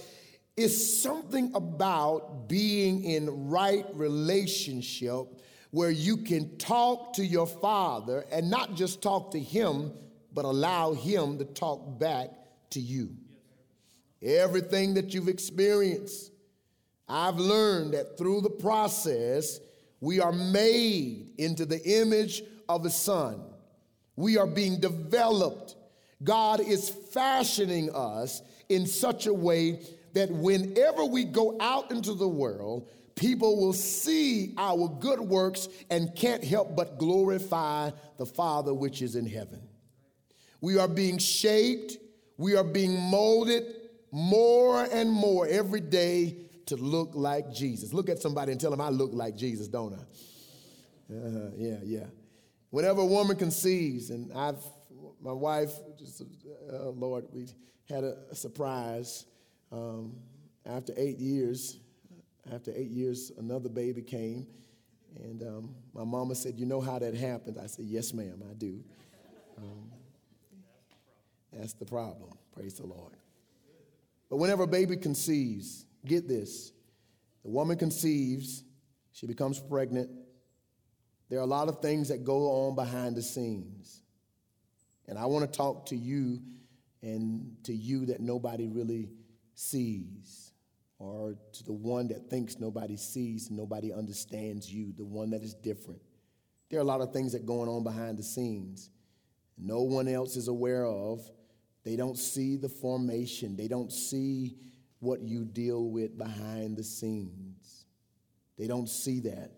it's 0.56 1.02
something 1.02 1.52
about 1.54 2.48
being 2.48 3.04
in 3.04 3.50
right 3.50 3.86
relationship 3.94 5.26
where 5.72 5.92
you 5.92 6.18
can 6.18 6.58
talk 6.58 7.14
to 7.14 7.26
your 7.26 7.46
father 7.46 8.26
and 8.32 8.50
not 8.50 8.76
just 8.76 9.02
talk 9.02 9.32
to 9.32 9.40
him, 9.40 9.92
but 10.38 10.46
allow 10.46 10.94
Him 10.94 11.40
to 11.40 11.46
talk 11.46 11.98
back 11.98 12.30
to 12.72 12.80
you. 12.80 13.16
Everything 14.22 14.96
that 14.96 15.14
you've 15.14 15.28
experienced, 15.28 16.32
I've 17.08 17.38
learned 17.38 17.94
that 17.94 18.18
through 18.18 18.42
the 18.42 18.50
process, 18.50 19.60
we 20.00 20.20
are 20.20 20.32
made 20.32 21.34
into 21.38 21.66
the 21.66 21.82
image 22.02 22.44
of 22.68 22.84
the 22.84 22.90
Son. 22.90 23.42
We 24.16 24.38
are 24.38 24.48
being 24.48 24.80
developed. 24.80 25.76
God 26.24 26.60
is 26.60 26.90
fashioning 26.90 27.92
us 27.94 28.42
in 28.70 28.88
such 28.88 29.28
a 29.28 29.34
way 29.34 29.82
that 30.14 30.32
whenever 30.32 31.06
we 31.06 31.24
go 31.24 31.58
out 31.60 31.92
into 31.92 32.14
the 32.14 32.28
world, 32.28 32.90
people 33.16 33.60
will 33.60 33.74
see 33.74 34.54
our 34.58 34.88
good 34.88 35.20
works 35.20 35.68
and 35.90 36.16
can't 36.16 36.44
help 36.44 36.76
but 36.76 36.98
glorify 36.98 37.92
the 38.18 38.26
Father 38.26 38.74
which 38.74 39.02
is 39.02 39.16
in 39.16 39.26
heaven. 39.26 39.62
We 40.62 40.78
are 40.80 40.88
being 40.88 41.18
shaped, 41.18 41.98
we 42.38 42.56
are 42.56 42.64
being 42.64 43.00
molded 43.00 43.64
more 44.12 44.84
and 44.84 45.12
more 45.12 45.48
every 45.48 45.82
day 45.82 46.36
to 46.68 46.76
look 46.76 47.12
like 47.14 47.52
Jesus. 47.52 47.94
Look 47.94 48.10
at 48.10 48.20
somebody 48.20 48.52
and 48.52 48.62
tell 48.62 48.72
them, 48.72 48.82
I 48.82 48.90
look 48.90 49.12
like 49.14 49.36
Jesus, 49.36 49.68
don't 49.68 49.94
I? 49.94 51.14
Uh, 51.14 51.52
yeah, 51.56 51.78
yeah. 51.84 52.06
Whenever 52.70 53.02
a 53.02 53.06
woman 53.06 53.38
conceives, 53.38 54.10
and 54.10 54.32
I've, 54.34 54.62
my 55.22 55.32
wife, 55.32 55.72
just, 55.98 56.22
uh, 56.22 56.90
Lord, 56.90 57.26
we 57.32 57.48
had 57.90 58.04
a, 58.04 58.36
surprise. 58.36 59.26
Um, 59.72 60.16
after 60.66 60.94
eight 60.98 61.18
years, 61.18 61.80
after 62.54 62.72
eight 62.76 62.90
years, 62.90 63.32
another 63.38 63.70
baby 63.70 64.02
came, 64.02 64.46
and 65.16 65.42
um, 65.44 65.76
my 65.94 66.04
mama 66.04 66.36
said, 66.36 66.60
You 66.60 66.66
know 66.66 66.82
how 66.82 67.00
that 67.00 67.16
happened? 67.16 67.58
I 67.62 67.68
said, 67.68 67.86
Yes, 67.86 68.14
ma'am, 68.14 68.44
I 68.50 68.54
do. 68.54 68.84
Um, 69.58 69.92
that's 71.58 71.74
the 71.74 71.86
problem. 71.86 72.32
Praise 72.54 72.76
the 72.76 72.86
Lord. 72.86 73.14
But 74.30 74.38
whenever 74.38 74.64
a 74.64 74.68
baby 74.68 74.98
conceives, 74.98 75.86
get 76.06 76.28
this 76.28 76.72
the 77.44 77.50
woman 77.50 77.78
conceives, 77.78 78.64
she 79.12 79.26
becomes 79.26 79.60
pregnant. 79.60 80.10
There 81.30 81.40
are 81.40 81.44
a 81.44 81.46
lot 81.46 81.70
of 81.70 81.82
things 81.82 82.10
that 82.10 82.24
go 82.24 82.68
on 82.68 82.76
behind 82.76 83.16
the 83.16 83.22
scenes. 83.22 84.02
And 85.08 85.18
I 85.18 85.26
want 85.26 85.50
to 85.50 85.58
talk 85.58 85.86
to 85.88 85.96
you 85.96 86.42
and 87.02 87.56
to 87.64 87.74
you 87.74 88.06
that 88.08 88.20
nobody 88.20 88.68
really 88.68 89.10
sees, 89.54 90.52
or 91.00 91.36
to 91.54 91.64
the 91.64 91.74
one 91.74 92.10
that 92.10 92.30
thinks 92.30 92.60
nobody 92.60 92.98
sees, 92.98 93.50
nobody 93.50 93.94
understands 93.94 94.72
you, 94.72 94.94
the 94.98 95.06
one 95.06 95.30
that 95.30 95.42
is 95.42 95.54
different. 95.54 96.02
There 96.70 96.80
are 96.80 96.84
a 96.84 96.86
lot 96.86 97.02
of 97.02 97.14
things 97.14 97.32
that 97.32 97.44
are 97.44 97.46
going 97.46 97.70
on 97.70 97.84
behind 97.84 98.18
the 98.18 98.24
scenes. 98.24 98.90
No 99.58 99.82
one 99.82 100.08
else 100.08 100.36
is 100.36 100.48
aware 100.48 100.86
of. 100.86 101.22
They 101.88 101.96
don't 101.96 102.18
see 102.18 102.58
the 102.58 102.68
formation. 102.68 103.56
They 103.56 103.70
don't 103.70 103.94
see 103.94 104.58
what 105.00 105.22
you 105.22 105.46
deal 105.46 105.90
with 105.90 106.18
behind 106.18 106.76
the 106.76 106.84
scenes. 106.84 107.86
They 108.60 108.68
don't 108.68 108.90
see 108.90 109.22
that. 109.22 109.52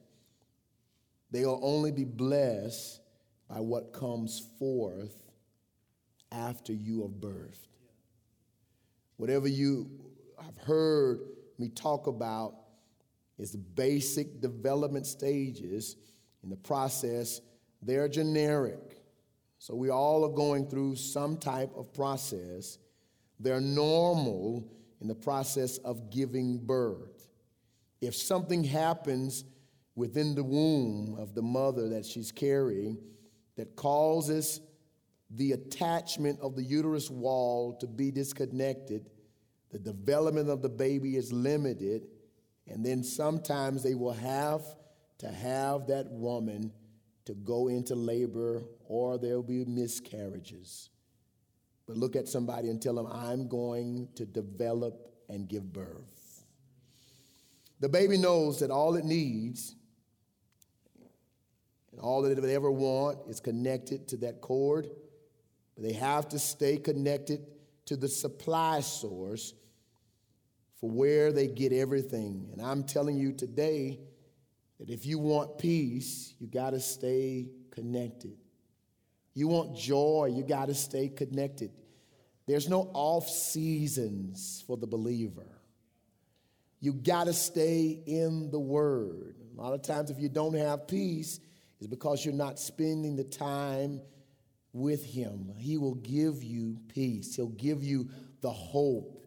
They'll 1.32 1.60
only 1.64 1.92
be 1.92 2.04
blessed 2.04 3.02
by 3.50 3.62
what 3.62 3.94
comes 3.94 4.48
forth 4.60 5.24
after 6.32 6.72
you 6.72 7.04
are 7.04 7.10
birthed. 7.10 7.66
Whatever 9.18 9.48
you 9.48 9.90
have 10.38 10.58
heard 10.68 11.22
me 11.58 11.70
talk 11.70 12.06
about 12.06 12.54
is 13.40 13.54
the 13.54 13.58
basic 13.58 14.40
development 14.40 15.08
stages 15.08 15.96
in 16.44 16.52
the 16.52 16.58
process. 16.58 17.42
They're 17.82 18.08
generic. 18.08 18.99
So 19.60 19.76
we 19.76 19.90
all 19.90 20.24
are 20.24 20.34
going 20.34 20.68
through 20.68 20.96
some 20.96 21.38
type 21.38 21.72
of 21.76 21.94
process. 21.94 22.80
They're 23.42 23.62
normal 23.62 24.72
in 25.02 25.08
the 25.08 25.16
process 25.16 25.78
of 25.80 26.10
giving 26.10 26.58
birth. 26.66 27.28
If 28.02 28.16
something 28.16 28.64
happens 28.64 29.44
within 29.96 30.34
the 30.34 30.44
womb 30.44 31.18
of 31.20 31.36
the 31.36 31.42
mother 31.42 31.90
that 31.90 32.06
she's 32.06 32.32
carrying 32.32 32.98
that 33.58 33.76
causes 33.76 34.62
the 35.30 35.52
attachment 35.52 36.40
of 36.40 36.56
the 36.56 36.64
uterus 36.64 37.10
wall 37.10 37.78
to 37.82 37.88
be 37.88 38.12
disconnected, 38.12 39.10
the 39.72 39.80
development 39.80 40.50
of 40.50 40.62
the 40.62 40.70
baby 40.70 41.18
is 41.18 41.34
limited, 41.34 42.08
and 42.66 42.86
then 42.86 43.04
sometimes 43.04 43.84
they 43.84 43.94
will 43.94 44.14
have 44.14 44.62
to 45.18 45.28
have 45.28 45.88
that 45.88 46.10
woman 46.10 46.72
to 47.26 47.34
go 47.34 47.68
into 47.68 47.94
labor 47.94 48.64
or 48.90 49.20
there'll 49.20 49.44
be 49.44 49.64
miscarriages. 49.66 50.90
But 51.88 51.96
look 51.96 52.16
at 52.16 52.28
somebody 52.28 52.70
and 52.70 52.82
tell 52.82 52.96
them, 52.96 53.08
I'm 53.08 53.48
going 53.48 54.10
to 54.16 54.26
develop 54.26 55.14
and 55.30 55.48
give 55.48 55.72
birth. 55.72 56.44
The 57.80 57.88
baby 57.88 58.18
knows 58.18 58.60
that 58.60 58.72
all 58.72 58.96
it 58.96 59.06
needs 59.06 59.76
and 61.92 62.02
all 62.02 62.24
that 62.24 62.32
it 62.32 62.42
would 62.42 62.50
ever 62.50 62.72
want 62.72 63.20
is 63.30 63.40
connected 63.40 64.08
to 64.10 64.18
that 64.18 64.42
cord. 64.42 64.90
But 65.76 65.84
they 65.84 65.94
have 65.94 66.28
to 66.30 66.40
stay 66.40 66.78
connected 66.78 67.46
to 67.86 67.96
the 67.96 68.10
supply 68.10 68.82
source 68.82 69.54
for 70.80 70.90
where 70.90 71.32
they 71.32 71.48
get 71.48 71.72
everything. 71.72 72.50
And 72.52 72.62
I'm 72.62 72.84
telling 72.84 73.18
you 73.18 73.34
today 73.34 74.00
that 74.80 74.90
if 74.90 75.06
you 75.06 75.20
want 75.20 75.60
peace, 75.60 76.34
you 76.40 76.48
got 76.48 76.72
to 76.72 76.80
stay 76.80 77.50
connected. 77.72 78.36
You 79.40 79.48
want 79.48 79.74
joy, 79.74 80.34
you 80.36 80.44
got 80.44 80.66
to 80.66 80.74
stay 80.74 81.08
connected. 81.08 81.72
There's 82.46 82.68
no 82.68 82.92
off 82.94 83.30
seasons 83.30 84.66
for 84.68 84.76
the 84.76 84.86
believer. 84.86 85.48
You 86.82 86.92
got 86.92 87.28
to 87.28 87.32
stay 87.32 88.02
in 88.06 88.52
the 88.52 88.60
Word. 88.60 89.38
A 89.58 89.62
lot 89.62 89.72
of 89.72 89.82
times, 89.82 90.12
if 90.12 90.20
you 90.20 90.28
don't 90.28 90.56
have 90.56 90.90
peace, 90.90 91.40
it's 91.80 91.88
because 91.88 92.26
you're 92.26 92.34
not 92.34 92.60
spending 92.60 93.16
the 93.16 93.24
time 93.24 94.02
with 94.74 95.06
Him. 95.06 95.54
He 95.56 95.78
will 95.78 95.96
give 95.96 96.44
you 96.44 96.78
peace, 96.90 97.34
He'll 97.34 97.48
give 97.48 97.82
you 97.82 98.10
the 98.42 98.52
hope, 98.52 99.26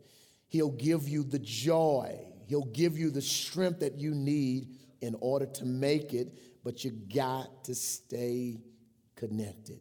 He'll 0.49 0.73
give 0.73 1.09
you 1.09 1.23
the 1.23 1.39
joy, 1.39 2.21
He'll 2.49 2.67
give 2.67 2.99
you 2.99 3.09
the 3.09 3.23
strength 3.23 3.81
that 3.81 3.99
you 3.99 4.15
need 4.15 4.75
in 5.01 5.17
order 5.21 5.47
to 5.47 5.65
make 5.65 6.13
it, 6.13 6.35
but 6.63 6.85
you 6.85 6.91
got 6.91 7.65
to 7.65 7.75
stay 7.75 8.61
connected. 9.17 9.81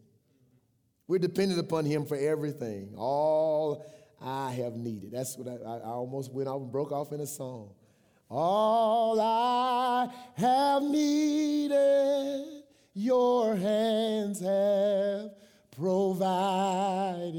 We're 1.08 1.18
dependent 1.18 1.58
upon 1.60 1.84
Him 1.84 2.06
for 2.06 2.16
everything. 2.16 2.94
All 2.96 3.84
I 4.20 4.52
have 4.52 4.76
needed. 4.76 5.10
That's 5.12 5.36
what 5.36 5.48
I, 5.48 5.56
I 5.56 5.80
almost 5.82 6.32
went 6.32 6.48
off 6.48 6.62
and 6.62 6.70
broke 6.70 6.92
off 6.92 7.10
in 7.12 7.18
a 7.20 7.26
song. 7.26 7.70
All 8.30 9.20
I 9.20 10.08
have 10.36 10.82
needed, 10.82 12.62
your 12.94 13.56
hands 13.56 14.40
have 14.40 15.32
provided. 15.76 17.32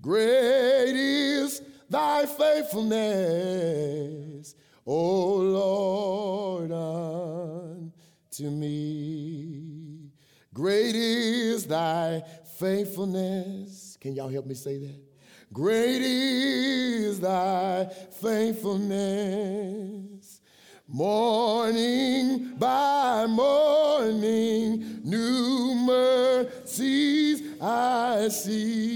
Great 0.00 0.94
is 0.94 1.60
thy 1.90 2.24
faithfulness, 2.24 4.54
O 4.86 5.34
Lord, 5.34 6.70
unto 6.72 8.50
me. 8.50 9.67
Great 10.58 10.96
is 10.96 11.68
thy 11.68 12.20
faithfulness. 12.58 13.96
Can 14.00 14.16
y'all 14.16 14.28
help 14.28 14.44
me 14.44 14.56
say 14.56 14.76
that? 14.76 15.00
Great 15.52 16.02
is 16.02 17.20
thy 17.20 17.84
faithfulness. 18.20 20.40
Morning 20.88 22.56
by 22.56 23.26
morning, 23.26 25.00
new 25.04 25.76
mercies 25.76 27.40
I 27.62 28.26
see. 28.26 28.87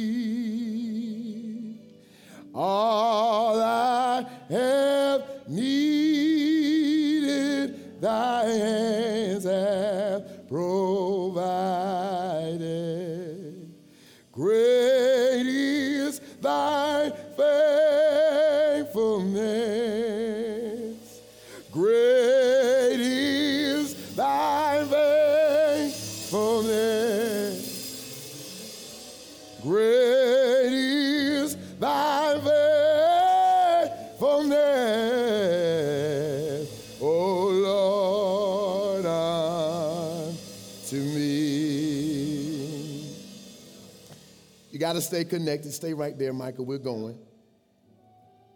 Got 44.92 44.98
to 44.98 45.06
stay 45.06 45.24
connected. 45.24 45.72
Stay 45.72 45.94
right 45.94 46.18
there, 46.18 46.34
Michael. 46.34 46.66
We're 46.66 46.76
going. 46.76 47.18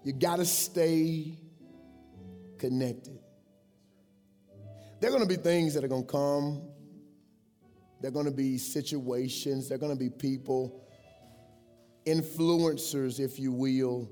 You 0.05 0.12
got 0.12 0.37
to 0.37 0.44
stay 0.44 1.38
connected. 2.59 3.18
There 5.01 5.09
are 5.09 5.14
going 5.14 5.27
to 5.27 5.35
be 5.35 5.42
things 5.42 5.72
that 5.72 5.83
are 5.83 5.88
going 5.88 6.05
to 6.05 6.12
come. 6.12 6.61
There 8.03 8.09
are 8.09 8.12
going 8.12 8.27
to 8.27 8.31
be 8.31 8.59
situations. 8.59 9.70
There 9.70 9.77
are 9.77 9.79
going 9.79 9.96
to 9.96 9.99
be 9.99 10.11
people, 10.11 10.85
influencers, 12.05 13.18
if 13.18 13.38
you 13.38 13.51
will. 13.51 14.11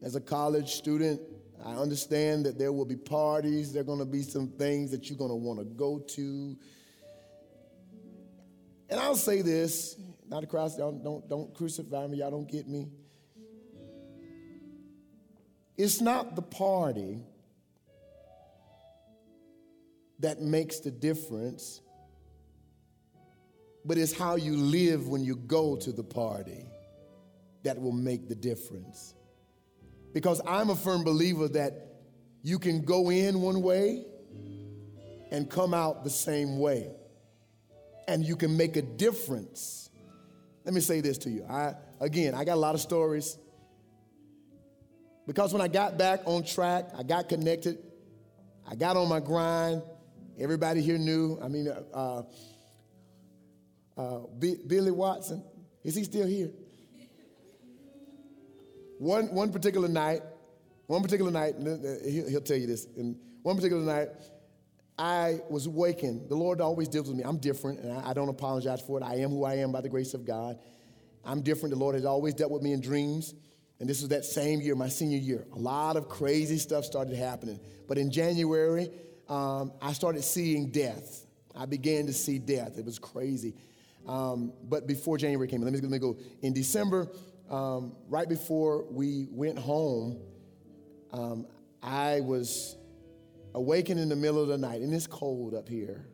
As 0.00 0.14
a 0.14 0.20
college 0.20 0.74
student, 0.74 1.20
I 1.64 1.72
understand 1.72 2.46
that 2.46 2.56
there 2.56 2.72
will 2.72 2.84
be 2.84 2.94
parties. 2.94 3.72
There 3.72 3.80
are 3.80 3.84
going 3.84 3.98
to 3.98 4.04
be 4.04 4.22
some 4.22 4.46
things 4.46 4.92
that 4.92 5.10
you're 5.10 5.18
going 5.18 5.30
to 5.30 5.34
want 5.34 5.58
to 5.58 5.64
go 5.64 5.98
to. 5.98 6.56
And 8.88 9.00
I'll 9.00 9.16
say 9.16 9.42
this, 9.42 9.96
not 10.28 10.44
a 10.44 10.46
cross, 10.46 10.76
don't, 10.76 11.02
don't, 11.02 11.28
don't 11.28 11.54
crucify 11.54 12.06
me, 12.06 12.18
y'all 12.18 12.30
don't 12.30 12.50
get 12.50 12.68
me. 12.68 12.88
It's 15.76 16.00
not 16.00 16.36
the 16.36 16.42
party 16.42 17.22
that 20.20 20.40
makes 20.40 20.80
the 20.80 20.90
difference, 20.90 21.80
but 23.84 23.98
it's 23.98 24.16
how 24.16 24.36
you 24.36 24.56
live 24.56 25.08
when 25.08 25.22
you 25.22 25.36
go 25.36 25.76
to 25.76 25.92
the 25.92 26.02
party 26.02 26.64
that 27.62 27.80
will 27.80 27.92
make 27.92 28.28
the 28.28 28.34
difference. 28.34 29.14
Because 30.14 30.40
I'm 30.46 30.70
a 30.70 30.76
firm 30.76 31.04
believer 31.04 31.48
that 31.48 31.86
you 32.42 32.58
can 32.58 32.82
go 32.82 33.10
in 33.10 33.40
one 33.40 33.60
way 33.60 34.04
and 35.30 35.50
come 35.50 35.74
out 35.74 36.04
the 36.04 36.10
same 36.10 36.58
way. 36.58 36.90
And 38.08 38.24
you 38.24 38.36
can 38.36 38.56
make 38.56 38.76
a 38.76 38.82
difference. 38.82 39.85
Let 40.66 40.74
me 40.74 40.80
say 40.82 41.00
this 41.00 41.16
to 41.18 41.30
you. 41.30 41.46
I 41.48 41.74
again, 42.00 42.34
I 42.34 42.44
got 42.44 42.54
a 42.54 42.60
lot 42.60 42.74
of 42.74 42.82
stories. 42.82 43.38
Because 45.26 45.52
when 45.52 45.62
I 45.62 45.68
got 45.68 45.96
back 45.96 46.20
on 46.26 46.44
track, 46.44 46.90
I 46.96 47.02
got 47.02 47.28
connected, 47.28 47.78
I 48.68 48.76
got 48.76 48.96
on 48.96 49.08
my 49.08 49.18
grind, 49.18 49.82
Everybody 50.38 50.82
here 50.82 50.98
knew. 50.98 51.38
I 51.42 51.48
mean, 51.48 51.68
uh, 51.68 52.22
uh, 53.96 54.18
B- 54.38 54.58
Billy 54.66 54.90
Watson, 54.90 55.42
is 55.82 55.94
he 55.94 56.04
still 56.04 56.26
here? 56.26 56.50
One, 58.98 59.32
one 59.34 59.50
particular 59.52 59.88
night, 59.88 60.22
one 60.86 61.02
particular 61.02 61.30
night, 61.30 61.54
he'll, 62.06 62.28
he'll 62.28 62.40
tell 62.42 62.56
you 62.56 62.66
this. 62.66 62.86
And 62.96 63.16
one 63.42 63.56
particular 63.56 63.82
night, 63.82 64.08
I 64.98 65.40
was 65.50 65.66
awakened. 65.66 66.28
The 66.28 66.34
Lord 66.36 66.60
always 66.60 66.88
deals 66.88 67.08
with 67.08 67.16
me. 67.16 67.24
I'm 67.24 67.38
different, 67.38 67.80
and 67.80 67.92
I, 67.92 68.10
I 68.10 68.12
don't 68.14 68.28
apologize 68.28 68.80
for 68.80 68.98
it. 68.98 69.04
I 69.04 69.16
am 69.16 69.30
who 69.30 69.44
I 69.44 69.54
am 69.56 69.72
by 69.72 69.80
the 69.80 69.88
grace 69.88 70.14
of 70.14 70.24
God. 70.24 70.58
I'm 71.24 71.42
different. 71.42 71.74
The 71.74 71.78
Lord 71.78 71.94
has 71.94 72.04
always 72.04 72.34
dealt 72.34 72.50
with 72.50 72.62
me 72.62 72.72
in 72.72 72.80
dreams. 72.80 73.34
And 73.78 73.88
this 73.88 74.00
was 74.00 74.08
that 74.08 74.24
same 74.24 74.60
year, 74.60 74.74
my 74.74 74.88
senior 74.88 75.18
year. 75.18 75.46
A 75.54 75.58
lot 75.58 75.96
of 75.96 76.08
crazy 76.08 76.56
stuff 76.56 76.84
started 76.84 77.14
happening. 77.14 77.60
But 77.86 77.98
in 77.98 78.10
January, 78.10 78.90
um, 79.28 79.72
I 79.82 79.92
started 79.92 80.24
seeing 80.24 80.70
death. 80.70 81.26
I 81.54 81.66
began 81.66 82.06
to 82.06 82.12
see 82.12 82.38
death. 82.38 82.78
It 82.78 82.84
was 82.84 82.98
crazy. 82.98 83.54
Um, 84.06 84.52
but 84.64 84.86
before 84.86 85.18
January 85.18 85.48
came, 85.48 85.62
let 85.62 85.72
me, 85.72 85.80
let 85.80 85.90
me 85.90 85.98
go. 85.98 86.16
In 86.40 86.54
December, 86.54 87.08
um, 87.50 87.94
right 88.08 88.28
before 88.28 88.84
we 88.90 89.26
went 89.30 89.58
home, 89.58 90.20
um, 91.12 91.46
I 91.82 92.20
was 92.20 92.76
awakened 93.56 93.98
in 93.98 94.10
the 94.10 94.16
middle 94.16 94.40
of 94.40 94.48
the 94.48 94.58
night, 94.58 94.82
and 94.82 94.92
it's 94.94 95.06
cold 95.06 95.54
up 95.54 95.66
here 95.66 96.06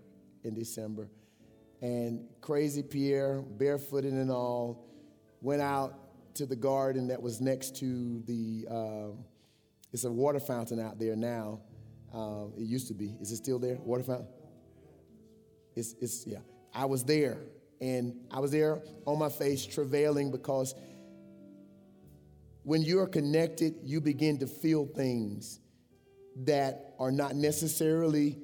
in 0.44 0.55
December. 0.55 1.11
And 1.83 2.28
crazy 2.40 2.85
Pierre, 2.85 3.42
barefooted 3.42 4.12
and 4.12 4.31
all, 4.31 4.87
went 5.40 5.61
out 5.61 6.35
to 6.37 6.46
the 6.46 6.55
garden 6.55 7.09
that 7.09 7.20
was 7.20 7.40
next 7.40 7.76
to 7.81 8.22
the, 8.26 8.66
uh, 8.70 9.09
it's 9.92 10.05
a 10.05 10.11
water 10.11 10.38
fountain 10.38 10.78
out 10.78 11.00
there 11.00 11.16
now. 11.16 11.61
Um, 12.14 12.52
it 12.57 12.62
used 12.62 12.87
to 12.88 12.94
be. 12.94 13.16
Is 13.20 13.33
it 13.33 13.37
still 13.37 13.59
there? 13.59 13.74
Water 13.74 14.05
fountain? 14.05 14.28
It's, 15.74 15.96
it's, 16.00 16.24
yeah. 16.24 16.38
I 16.72 16.85
was 16.85 17.02
there, 17.02 17.38
and 17.81 18.14
I 18.31 18.38
was 18.38 18.52
there 18.52 18.83
on 19.05 19.18
my 19.18 19.28
face, 19.28 19.66
travailing 19.66 20.31
because 20.31 20.76
when 22.62 22.83
you're 22.83 23.09
connected, 23.09 23.74
you 23.83 24.00
begin 24.00 24.38
to 24.38 24.46
feel 24.46 24.87
things 24.87 25.59
that 26.45 26.95
are 26.99 27.12
not 27.12 27.35
necessarily 27.35 28.38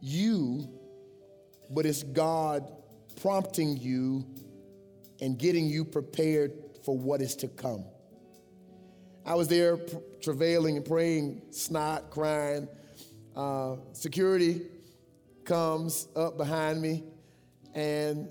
you, 0.00 0.68
but 1.70 1.86
it's 1.86 2.02
God 2.02 2.66
prompting 3.20 3.76
you 3.76 4.26
and 5.20 5.38
getting 5.38 5.66
you 5.66 5.84
prepared 5.84 6.52
for 6.84 6.96
what 6.96 7.20
is 7.20 7.36
to 7.36 7.48
come. 7.48 7.84
I 9.24 9.34
was 9.34 9.46
there 9.46 9.78
travailing 10.20 10.76
and 10.76 10.84
praying, 10.84 11.42
snot, 11.50 12.10
crying. 12.10 12.66
Uh, 13.36 13.76
security 13.92 14.62
comes 15.44 16.08
up 16.16 16.36
behind 16.36 16.82
me, 16.82 17.04
and 17.74 18.28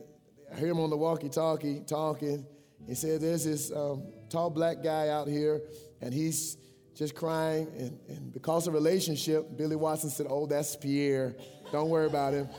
I 0.53 0.59
hear 0.59 0.67
him 0.67 0.79
on 0.79 0.89
the 0.89 0.97
walkie-talkie 0.97 1.83
talking. 1.87 2.45
He 2.87 2.95
said, 2.95 3.21
"There's 3.21 3.45
this 3.45 3.71
um, 3.71 4.03
tall 4.29 4.49
black 4.49 4.83
guy 4.83 5.07
out 5.07 5.27
here, 5.27 5.61
and 6.01 6.13
he's 6.13 6.57
just 6.95 7.15
crying. 7.15 7.67
And, 7.77 7.99
and 8.07 8.33
because 8.33 8.67
of 8.67 8.73
relationship, 8.73 9.57
Billy 9.57 9.75
Watson 9.75 10.09
said, 10.09 10.27
"Oh, 10.29 10.45
that's 10.45 10.75
Pierre. 10.75 11.35
Don't 11.71 11.89
worry 11.89 12.07
about 12.07 12.33
him. 12.33 12.49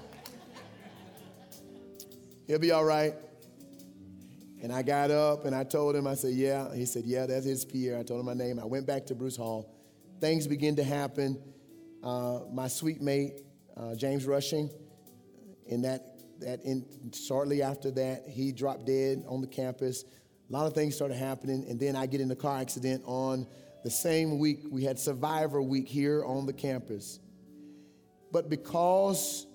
He'll 2.47 2.59
be 2.59 2.73
all 2.73 2.85
right." 2.85 3.15
And 4.63 4.73
I 4.73 4.83
got 4.83 5.11
up 5.11 5.45
and 5.45 5.57
I 5.57 5.65
told 5.65 5.97
him, 5.97 6.07
I 6.07 6.15
said, 6.15 6.35
yeah. 6.35 6.73
He 6.73 6.87
said, 6.87 7.05
yeah, 7.05 7.27
that's 7.27 7.45
his 7.45 7.65
Pierre. 7.65 7.99
I 7.99 8.05
told 8.05 8.21
him 8.21 8.27
my 8.27 8.35
name. 8.35 8.61
I 8.61 8.65
went 8.65 8.87
back 8.87 9.07
to 9.07 9.15
Bruce 9.15 9.37
Hall. 9.37 9.75
Things 10.21 10.47
began 10.47 10.77
to 10.77 10.85
happen. 10.85 11.43
Uh, 12.01 12.41
my 12.53 12.69
suite 12.69 13.03
mate, 13.03 13.41
uh, 13.77 13.97
James 13.97 14.25
Rushing, 14.25 14.71
in 15.67 15.83
that, 15.83 16.21
that 16.39 16.63
in, 16.63 16.87
shortly 17.13 17.61
after 17.61 17.91
that, 17.91 18.29
he 18.29 18.53
dropped 18.53 18.87
dead 18.87 19.25
on 19.27 19.41
the 19.41 19.49
campus. 19.49 20.05
A 20.49 20.53
lot 20.53 20.67
of 20.67 20.75
things 20.75 20.95
started 20.95 21.17
happening. 21.17 21.67
And 21.69 21.81
then 21.81 21.97
I 21.97 22.07
get 22.07 22.21
in 22.21 22.31
a 22.31 22.37
car 22.37 22.61
accident 22.61 23.03
on 23.05 23.49
the 23.85 23.91
same 23.91 24.39
week. 24.39 24.61
We 24.71 24.85
had 24.85 24.99
Survivor 24.99 25.61
Week 25.63 25.89
here 25.89 26.25
on 26.25 26.47
the 26.47 26.53
campus. 26.53 27.19
But 28.31 28.49
because 28.49 29.47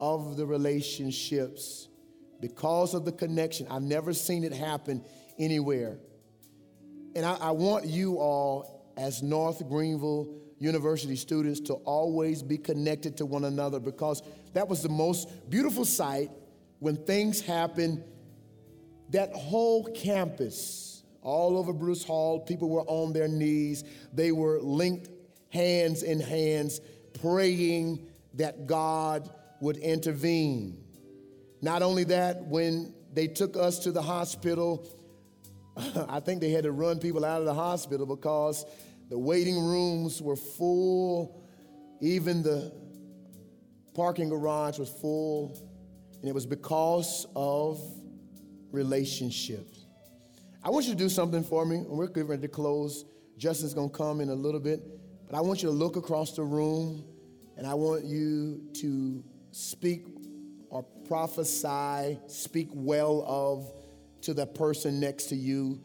of 0.00 0.36
the 0.36 0.46
relationships, 0.46 1.88
because 2.40 2.94
of 2.94 3.04
the 3.04 3.12
connection. 3.12 3.66
I've 3.70 3.82
never 3.82 4.12
seen 4.12 4.44
it 4.44 4.52
happen 4.52 5.04
anywhere. 5.38 5.98
And 7.14 7.26
I, 7.26 7.34
I, 7.34 7.50
want 7.50 7.86
you 7.86 8.16
all, 8.16 8.92
as 8.96 9.22
North 9.22 9.66
Greenville 9.68 10.34
University 10.58 11.16
students, 11.16 11.60
to 11.60 11.74
always 11.74 12.42
be 12.42 12.56
connected 12.56 13.16
to 13.18 13.26
one 13.26 13.44
another 13.44 13.78
because 13.78 14.22
that 14.54 14.68
was 14.68 14.82
the 14.82 14.88
most 14.88 15.50
beautiful 15.50 15.84
sight 15.84 16.30
when 16.78 16.96
things 16.96 17.40
happened. 17.40 18.02
That 19.10 19.32
whole 19.32 19.92
campus, 19.92 20.89
all 21.22 21.58
over 21.58 21.72
Bruce 21.72 22.04
Hall, 22.04 22.40
people 22.40 22.68
were 22.68 22.82
on 22.82 23.12
their 23.12 23.28
knees. 23.28 23.84
They 24.12 24.32
were 24.32 24.60
linked 24.60 25.08
hands 25.50 26.02
in 26.02 26.20
hands, 26.20 26.80
praying 27.20 28.06
that 28.34 28.66
God 28.66 29.30
would 29.60 29.76
intervene. 29.76 30.82
Not 31.60 31.82
only 31.82 32.04
that, 32.04 32.44
when 32.44 32.94
they 33.12 33.26
took 33.26 33.56
us 33.56 33.80
to 33.80 33.92
the 33.92 34.02
hospital, 34.02 34.88
I 36.08 36.20
think 36.20 36.40
they 36.40 36.50
had 36.50 36.64
to 36.64 36.72
run 36.72 36.98
people 36.98 37.24
out 37.24 37.40
of 37.40 37.46
the 37.46 37.54
hospital 37.54 38.06
because 38.06 38.64
the 39.08 39.18
waiting 39.18 39.58
rooms 39.58 40.22
were 40.22 40.36
full. 40.36 41.44
Even 42.00 42.42
the 42.42 42.72
parking 43.94 44.28
garage 44.28 44.78
was 44.78 44.88
full. 44.88 45.58
And 46.20 46.28
it 46.28 46.34
was 46.34 46.46
because 46.46 47.26
of 47.34 47.80
relationships. 48.70 49.79
I 50.62 50.68
want 50.68 50.84
you 50.86 50.92
to 50.92 50.98
do 50.98 51.08
something 51.08 51.42
for 51.42 51.64
me, 51.64 51.78
we're 51.86 52.06
getting 52.06 52.26
ready 52.26 52.42
to 52.42 52.48
close. 52.48 53.06
Justin's 53.38 53.72
gonna 53.72 53.88
come 53.88 54.20
in 54.20 54.28
a 54.28 54.34
little 54.34 54.60
bit, 54.60 54.82
but 55.26 55.36
I 55.36 55.40
want 55.40 55.62
you 55.62 55.70
to 55.70 55.74
look 55.74 55.96
across 55.96 56.32
the 56.32 56.42
room 56.42 57.02
and 57.56 57.66
I 57.66 57.72
want 57.72 58.04
you 58.04 58.60
to 58.74 59.24
speak 59.52 60.06
or 60.68 60.82
prophesy, 61.08 62.18
speak 62.26 62.68
well 62.72 63.24
of 63.26 63.72
to 64.22 64.34
the 64.34 64.46
person 64.46 65.00
next 65.00 65.26
to 65.26 65.36
you 65.36 65.80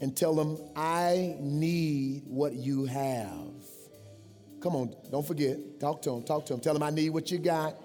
and 0.00 0.16
tell 0.16 0.34
them, 0.34 0.58
I 0.74 1.36
need 1.38 2.22
what 2.26 2.54
you 2.54 2.86
have. 2.86 3.54
Come 4.60 4.76
on, 4.76 4.94
don't 5.10 5.26
forget. 5.26 5.78
Talk 5.78 6.00
to 6.02 6.10
them, 6.10 6.22
talk 6.22 6.46
to 6.46 6.54
them. 6.54 6.60
Tell 6.60 6.74
them, 6.74 6.82
I 6.82 6.90
need 6.90 7.10
what 7.10 7.30
you 7.30 7.38
got. 7.38 7.76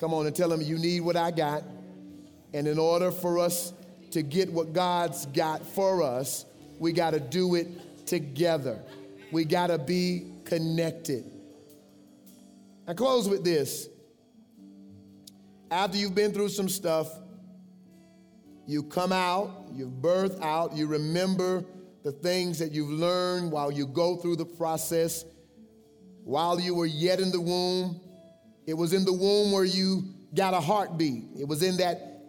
Come 0.00 0.12
on 0.12 0.26
and 0.26 0.34
tell 0.34 0.48
them, 0.48 0.60
you 0.60 0.76
need 0.76 1.00
what 1.00 1.16
I 1.16 1.30
got. 1.30 1.62
And 2.52 2.66
in 2.66 2.78
order 2.78 3.12
for 3.12 3.38
us 3.38 3.72
to 4.12 4.22
get 4.22 4.52
what 4.52 4.72
God's 4.72 5.26
got 5.26 5.66
for 5.66 6.02
us, 6.02 6.46
we 6.78 6.92
got 6.92 7.10
to 7.10 7.20
do 7.20 7.54
it 7.54 8.06
together. 8.06 8.78
We 9.30 9.44
got 9.44 9.68
to 9.68 9.78
be 9.78 10.32
connected. 10.44 11.24
I 12.86 12.94
close 12.94 13.28
with 13.28 13.44
this 13.44 13.88
after 15.70 15.96
you've 15.96 16.14
been 16.14 16.32
through 16.32 16.50
some 16.50 16.68
stuff, 16.68 17.08
You 18.66 18.82
come 18.82 19.10
out, 19.10 19.66
you 19.72 19.86
birth 19.86 20.40
out, 20.42 20.76
you 20.76 20.86
remember 20.86 21.64
the 22.04 22.12
things 22.12 22.58
that 22.58 22.72
you've 22.72 22.90
learned 22.90 23.50
while 23.50 23.72
you 23.72 23.86
go 23.86 24.16
through 24.16 24.36
the 24.36 24.44
process. 24.44 25.24
While 26.24 26.60
you 26.60 26.74
were 26.74 26.86
yet 26.86 27.20
in 27.20 27.32
the 27.32 27.40
womb, 27.40 28.00
it 28.66 28.74
was 28.74 28.92
in 28.92 29.04
the 29.04 29.12
womb 29.12 29.50
where 29.50 29.64
you 29.64 30.04
got 30.34 30.54
a 30.54 30.60
heartbeat. 30.60 31.24
It 31.40 31.48
was 31.48 31.62
in 31.62 31.78
that 31.78 32.22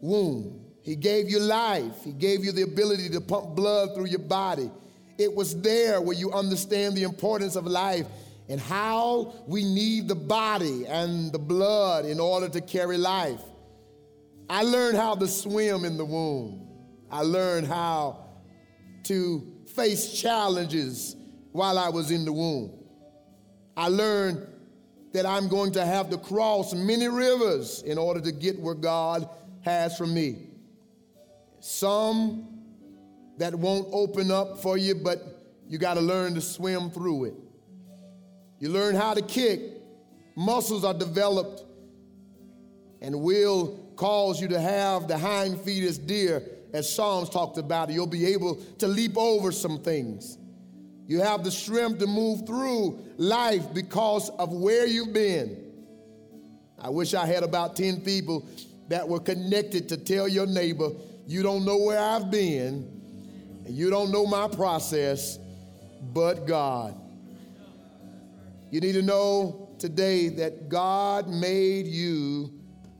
womb. 0.00 0.63
He 0.84 0.96
gave 0.96 1.30
you 1.30 1.40
life, 1.40 2.04
He 2.04 2.12
gave 2.12 2.44
you 2.44 2.52
the 2.52 2.62
ability 2.62 3.08
to 3.10 3.20
pump 3.20 3.56
blood 3.56 3.94
through 3.94 4.06
your 4.06 4.18
body. 4.18 4.70
It 5.16 5.34
was 5.34 5.58
there 5.62 6.00
where 6.02 6.16
you 6.16 6.30
understand 6.30 6.94
the 6.94 7.04
importance 7.04 7.56
of 7.56 7.66
life 7.66 8.06
and 8.50 8.60
how 8.60 9.34
we 9.46 9.64
need 9.64 10.08
the 10.08 10.14
body 10.14 10.86
and 10.86 11.32
the 11.32 11.38
blood 11.38 12.04
in 12.04 12.20
order 12.20 12.50
to 12.50 12.60
carry 12.60 12.98
life. 12.98 13.40
I 14.50 14.62
learned 14.62 14.98
how 14.98 15.14
to 15.14 15.26
swim 15.26 15.86
in 15.86 15.96
the 15.96 16.04
womb. 16.04 16.68
I 17.10 17.22
learned 17.22 17.66
how 17.66 18.26
to 19.04 19.54
face 19.74 20.12
challenges 20.20 21.16
while 21.52 21.78
I 21.78 21.88
was 21.88 22.10
in 22.10 22.26
the 22.26 22.32
womb. 22.32 22.72
I 23.74 23.88
learned 23.88 24.46
that 25.12 25.24
I'm 25.24 25.48
going 25.48 25.72
to 25.72 25.86
have 25.86 26.10
to 26.10 26.18
cross 26.18 26.74
many 26.74 27.08
rivers 27.08 27.82
in 27.82 27.96
order 27.96 28.20
to 28.20 28.32
get 28.32 28.60
where 28.60 28.74
God 28.74 29.26
has 29.62 29.96
for 29.96 30.06
me. 30.06 30.48
Some 31.64 32.46
that 33.38 33.54
won't 33.54 33.88
open 33.90 34.30
up 34.30 34.60
for 34.60 34.76
you, 34.76 34.94
but 34.94 35.22
you 35.66 35.78
got 35.78 35.94
to 35.94 36.02
learn 36.02 36.34
to 36.34 36.42
swim 36.42 36.90
through 36.90 37.24
it. 37.24 37.34
You 38.58 38.68
learn 38.68 38.94
how 38.94 39.14
to 39.14 39.22
kick, 39.22 39.60
muscles 40.36 40.84
are 40.84 40.92
developed, 40.92 41.64
and 43.00 43.18
will 43.22 43.78
cause 43.96 44.42
you 44.42 44.48
to 44.48 44.60
have 44.60 45.08
the 45.08 45.16
hind 45.16 45.58
feet 45.58 45.84
as 45.84 45.96
deer, 45.96 46.42
as 46.74 46.94
Psalms 46.94 47.30
talked 47.30 47.56
about. 47.56 47.88
You'll 47.88 48.06
be 48.06 48.26
able 48.26 48.56
to 48.80 48.86
leap 48.86 49.16
over 49.16 49.50
some 49.50 49.80
things. 49.80 50.36
You 51.06 51.22
have 51.22 51.44
the 51.44 51.50
strength 51.50 51.98
to 52.00 52.06
move 52.06 52.46
through 52.46 53.02
life 53.16 53.72
because 53.72 54.28
of 54.28 54.52
where 54.52 54.86
you've 54.86 55.14
been. 55.14 55.64
I 56.78 56.90
wish 56.90 57.14
I 57.14 57.24
had 57.24 57.42
about 57.42 57.74
10 57.74 58.02
people 58.02 58.46
that 58.88 59.08
were 59.08 59.20
connected 59.20 59.88
to 59.88 59.96
tell 59.96 60.28
your 60.28 60.46
neighbor, 60.46 60.90
you 61.26 61.42
don't 61.42 61.64
know 61.64 61.78
where 61.78 61.98
I've 61.98 62.30
been, 62.30 62.90
and 63.64 63.74
you 63.74 63.90
don't 63.90 64.10
know 64.10 64.26
my 64.26 64.48
process, 64.48 65.38
but 66.12 66.46
God. 66.46 67.00
You 68.70 68.80
need 68.80 68.92
to 68.92 69.02
know 69.02 69.74
today 69.78 70.28
that 70.30 70.68
God 70.68 71.28
made 71.28 71.86
you 71.86 72.52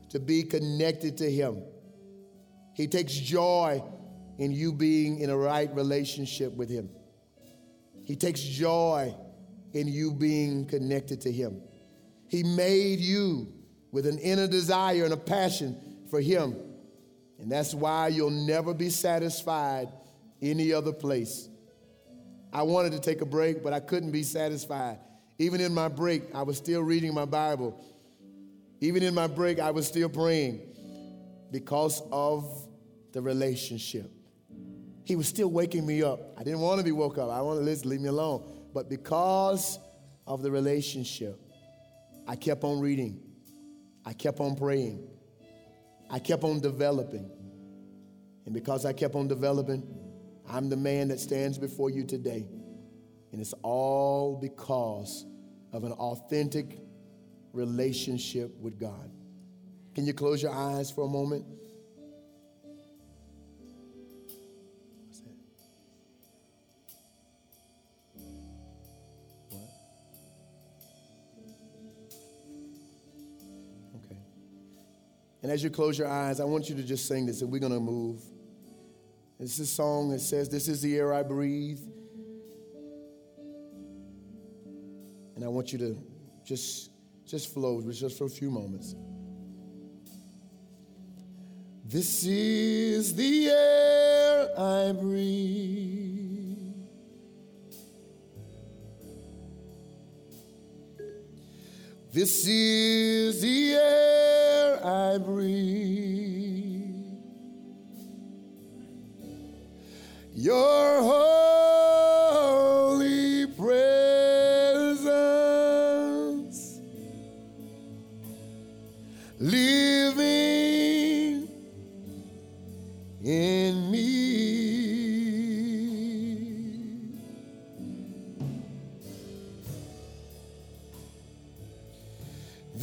to 0.09 0.19
be 0.19 0.43
connected 0.43 1.17
to 1.17 1.29
Him. 1.29 1.61
He 2.73 2.87
takes 2.87 3.13
joy 3.13 3.83
in 4.37 4.51
you 4.51 4.73
being 4.73 5.19
in 5.19 5.29
a 5.29 5.37
right 5.37 5.73
relationship 5.75 6.53
with 6.53 6.69
Him. 6.69 6.89
He 8.05 8.15
takes 8.15 8.41
joy 8.41 9.15
in 9.73 9.87
you 9.87 10.13
being 10.13 10.65
connected 10.65 11.21
to 11.21 11.31
Him. 11.31 11.61
He 12.27 12.43
made 12.43 12.99
you 12.99 13.53
with 13.91 14.05
an 14.05 14.17
inner 14.19 14.47
desire 14.47 15.03
and 15.03 15.13
a 15.13 15.17
passion 15.17 15.77
for 16.09 16.19
Him. 16.19 16.55
And 17.39 17.51
that's 17.51 17.73
why 17.73 18.07
you'll 18.07 18.29
never 18.29 18.73
be 18.73 18.89
satisfied 18.89 19.89
any 20.41 20.73
other 20.73 20.93
place. 20.93 21.49
I 22.53 22.63
wanted 22.63 22.93
to 22.93 22.99
take 22.99 23.21
a 23.21 23.25
break, 23.25 23.61
but 23.61 23.73
I 23.73 23.79
couldn't 23.79 24.11
be 24.11 24.23
satisfied. 24.23 24.99
Even 25.37 25.59
in 25.59 25.73
my 25.73 25.89
break, 25.89 26.23
I 26.33 26.43
was 26.43 26.57
still 26.57 26.81
reading 26.81 27.13
my 27.13 27.25
Bible. 27.25 27.83
Even 28.79 29.03
in 29.03 29.13
my 29.13 29.27
break, 29.27 29.59
I 29.59 29.71
was 29.71 29.87
still 29.87 30.07
praying 30.07 30.61
because 31.51 32.01
of 32.11 32.67
the 33.11 33.21
relationship. 33.21 34.11
He 35.03 35.15
was 35.15 35.27
still 35.27 35.49
waking 35.49 35.85
me 35.85 36.03
up. 36.03 36.19
I 36.37 36.43
didn't 36.43 36.61
want 36.61 36.79
to 36.79 36.83
be 36.83 36.91
woke 36.91 37.17
up. 37.17 37.29
I 37.29 37.41
wanted 37.41 37.65
to 37.65 37.87
leave 37.87 38.01
me 38.01 38.07
alone. 38.07 38.43
But 38.73 38.89
because 38.89 39.79
of 40.25 40.41
the 40.41 40.51
relationship, 40.51 41.39
I 42.27 42.35
kept 42.35 42.63
on 42.63 42.79
reading. 42.79 43.21
I 44.05 44.13
kept 44.13 44.39
on 44.39 44.55
praying. 44.55 45.07
I 46.09 46.19
kept 46.19 46.43
on 46.43 46.59
developing. 46.59 47.29
And 48.45 48.53
because 48.53 48.85
I 48.85 48.93
kept 48.93 49.15
on 49.15 49.27
developing, 49.27 49.83
I'm 50.47 50.69
the 50.69 50.77
man 50.77 51.07
that 51.07 51.19
stands 51.19 51.57
before 51.57 51.89
you 51.89 52.03
today. 52.03 52.47
And 53.31 53.41
it's 53.41 53.53
all 53.63 54.37
because 54.39 55.25
of 55.73 55.83
an 55.83 55.91
authentic 55.93 56.79
relationship 57.53 58.55
with 58.59 58.79
God. 58.79 59.11
Can 59.93 60.05
you 60.05 60.13
close 60.13 60.43
your 60.43 60.53
eyes 60.53 60.91
for 60.91 61.05
a 61.05 61.09
moment? 61.09 61.45
And 75.45 75.51
as 75.51 75.63
you 75.63 75.69
close 75.69 75.99
your 75.99 76.07
eyes, 76.07 76.39
I 76.39 76.43
want 76.43 76.69
you 76.69 76.75
to 76.75 76.81
just 76.81 77.07
sing 77.07 77.27
this, 77.27 77.43
and 77.43 77.51
we're 77.51 77.59
going 77.59 77.71
to 77.71 77.79
move. 77.79 78.19
It's 79.39 79.59
a 79.59 79.65
song 79.67 80.09
that 80.09 80.19
says, 80.19 80.49
This 80.49 80.67
is 80.67 80.81
the 80.81 80.97
air 80.97 81.13
I 81.13 81.21
breathe. 81.21 81.77
And 85.35 85.45
I 85.45 85.47
want 85.47 85.71
you 85.71 85.77
to 85.77 85.97
just, 86.43 86.89
just 87.27 87.53
flow 87.53 87.79
just 87.91 88.17
for 88.17 88.23
a 88.23 88.27
few 88.27 88.49
moments. 88.49 88.95
This 91.85 92.25
is 92.25 93.13
the 93.13 93.49
air 93.49 94.49
I 94.59 94.93
breathe. 94.93 96.24
This 102.15 102.47
is 102.47 103.41
the 103.41 103.73
air 103.73 104.79
I 104.85 105.17
breathe. 105.17 106.95
Your 110.33 111.01
holy 112.71 113.47
presence 113.47 113.75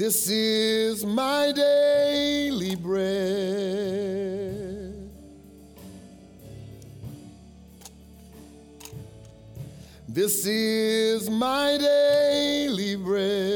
This 0.04 0.28
is 0.28 1.06
my 1.06 1.52
daily 1.54 2.74
bread. 2.74 3.06
This 10.08 10.44
is 10.44 11.30
my 11.30 11.78
daily 11.78 12.96
bread. 12.96 13.51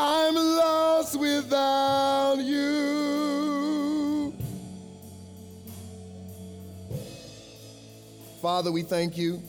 I'm 0.00 0.36
lost 0.36 1.18
without 1.18 2.36
you. 2.38 4.32
Father, 8.40 8.70
we 8.70 8.82
thank 8.82 9.18
you. 9.18 9.42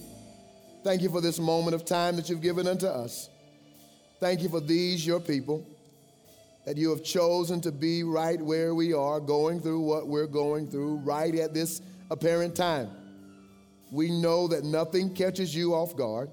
Thank 0.84 1.04
you 1.04 1.10
for 1.10 1.22
this 1.22 1.38
moment 1.38 1.76
of 1.76 1.86
time 1.86 2.16
that 2.16 2.32
you've 2.32 2.42
given 2.42 2.66
unto 2.66 2.88
us. 2.88 3.30
Thank 4.20 4.42
you 4.42 4.50
for 4.50 4.60
these, 4.60 5.06
your 5.06 5.20
people, 5.20 5.64
that 6.66 6.78
you 6.78 6.90
have 6.90 7.04
chosen 7.04 7.62
to 7.62 7.72
be 7.72 8.02
right 8.02 8.42
where 8.42 8.74
we 8.74 8.92
are, 8.92 9.20
going 9.20 9.62
through 9.62 9.82
what 9.82 10.08
we're 10.08 10.26
going 10.26 10.68
through, 10.68 10.96
right 10.98 11.36
at 11.36 11.54
this 11.54 11.80
apparent 12.10 12.56
time. 12.56 12.90
We 13.92 14.10
know 14.10 14.48
that 14.48 14.64
nothing 14.64 15.14
catches 15.14 15.56
you 15.56 15.76
off 15.76 15.96
guard. 15.96 16.32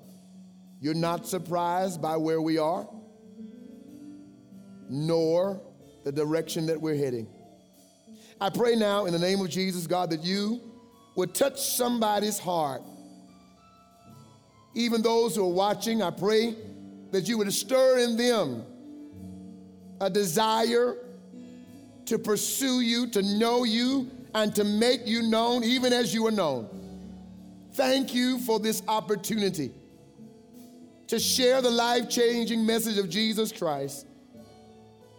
You're 0.80 0.94
not 0.94 1.26
surprised 1.26 2.00
by 2.00 2.16
where 2.16 2.40
we 2.40 2.56
are, 2.56 2.88
nor 4.88 5.60
the 6.04 6.12
direction 6.12 6.66
that 6.66 6.80
we're 6.80 6.96
heading. 6.96 7.26
I 8.40 8.50
pray 8.50 8.76
now 8.76 9.06
in 9.06 9.12
the 9.12 9.18
name 9.18 9.40
of 9.40 9.48
Jesus, 9.48 9.86
God, 9.86 10.10
that 10.10 10.22
you 10.22 10.60
would 11.14 11.34
touch 11.34 11.60
somebody's 11.60 12.38
heart. 12.38 12.82
Even 14.74 15.00
those 15.00 15.34
who 15.34 15.44
are 15.44 15.52
watching, 15.52 16.02
I 16.02 16.10
pray 16.10 16.54
that 17.10 17.26
you 17.28 17.38
would 17.38 17.52
stir 17.52 17.98
in 17.98 18.16
them 18.16 18.64
a 20.00 20.10
desire 20.10 20.96
to 22.04 22.18
pursue 22.18 22.80
you, 22.80 23.06
to 23.08 23.22
know 23.22 23.64
you, 23.64 24.10
and 24.34 24.54
to 24.54 24.64
make 24.64 25.06
you 25.06 25.22
known 25.22 25.64
even 25.64 25.92
as 25.92 26.12
you 26.12 26.26
are 26.26 26.30
known. 26.30 26.68
Thank 27.72 28.14
you 28.14 28.38
for 28.40 28.60
this 28.60 28.82
opportunity 28.86 29.72
to 31.08 31.18
share 31.18 31.62
the 31.62 31.70
life 31.70 32.08
changing 32.08 32.66
message 32.66 32.98
of 32.98 33.08
Jesus 33.08 33.52
Christ. 33.52 34.06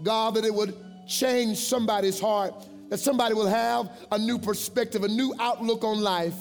God, 0.04 0.36
that 0.36 0.46
it 0.46 0.54
would 0.54 0.76
change 1.08 1.58
somebody's 1.58 2.20
heart, 2.20 2.54
that 2.90 3.00
somebody 3.00 3.34
will 3.34 3.48
have 3.48 3.90
a 4.12 4.18
new 4.18 4.38
perspective, 4.38 5.04
a 5.04 5.08
new 5.08 5.34
outlook 5.40 5.84
on 5.84 6.02
life, 6.02 6.36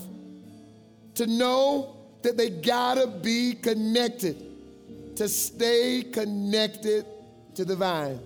to 1.15 1.27
know 1.27 1.97
that 2.23 2.37
they 2.37 2.51
gotta 2.51 3.07
be 3.07 3.55
connected, 3.55 5.17
to 5.17 5.29
stay 5.29 6.03
connected 6.03 7.07
to 7.55 7.65
the 7.65 7.77
vine. 7.77 8.21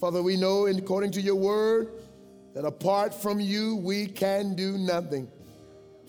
Father, 0.00 0.22
we 0.22 0.36
know, 0.36 0.66
according 0.66 1.10
to 1.12 1.20
your 1.20 1.34
word, 1.34 1.88
that 2.54 2.64
apart 2.64 3.12
from 3.12 3.40
you, 3.40 3.76
we 3.76 4.06
can 4.06 4.54
do 4.54 4.78
nothing. 4.78 5.28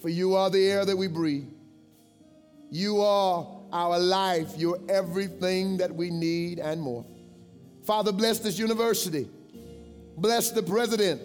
For 0.01 0.09
you 0.09 0.35
are 0.35 0.49
the 0.49 0.65
air 0.65 0.85
that 0.85 0.95
we 0.95 1.07
breathe. 1.07 1.49
You 2.71 3.01
are 3.01 3.45
our 3.73 3.99
life. 3.99 4.53
You're 4.57 4.79
everything 4.87 5.77
that 5.77 5.93
we 5.93 6.09
need 6.09 6.59
and 6.59 6.79
more. 6.81 7.05
Father, 7.89 8.11
bless 8.11 8.37
this 8.37 8.59
university. 8.59 9.27
Bless 10.15 10.51
the 10.51 10.61
president. 10.61 11.23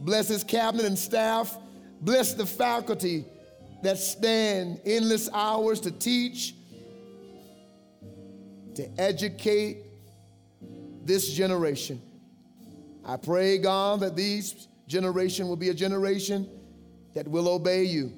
Bless 0.00 0.28
his 0.28 0.44
cabinet 0.44 0.84
and 0.84 0.98
staff. 0.98 1.56
Bless 2.02 2.34
the 2.34 2.44
faculty 2.44 3.24
that 3.82 3.96
stand 3.96 4.78
endless 4.84 5.30
hours 5.32 5.80
to 5.80 5.90
teach, 5.90 6.54
to 8.74 8.86
educate 9.00 9.78
this 11.06 11.32
generation. 11.32 12.02
I 13.02 13.16
pray, 13.16 13.56
God, 13.56 14.00
that 14.00 14.16
these 14.16 14.68
generation 14.86 15.48
will 15.48 15.56
be 15.56 15.70
a 15.70 15.74
generation 15.74 16.46
that 17.14 17.26
will 17.26 17.48
obey 17.48 17.84
you, 17.84 18.12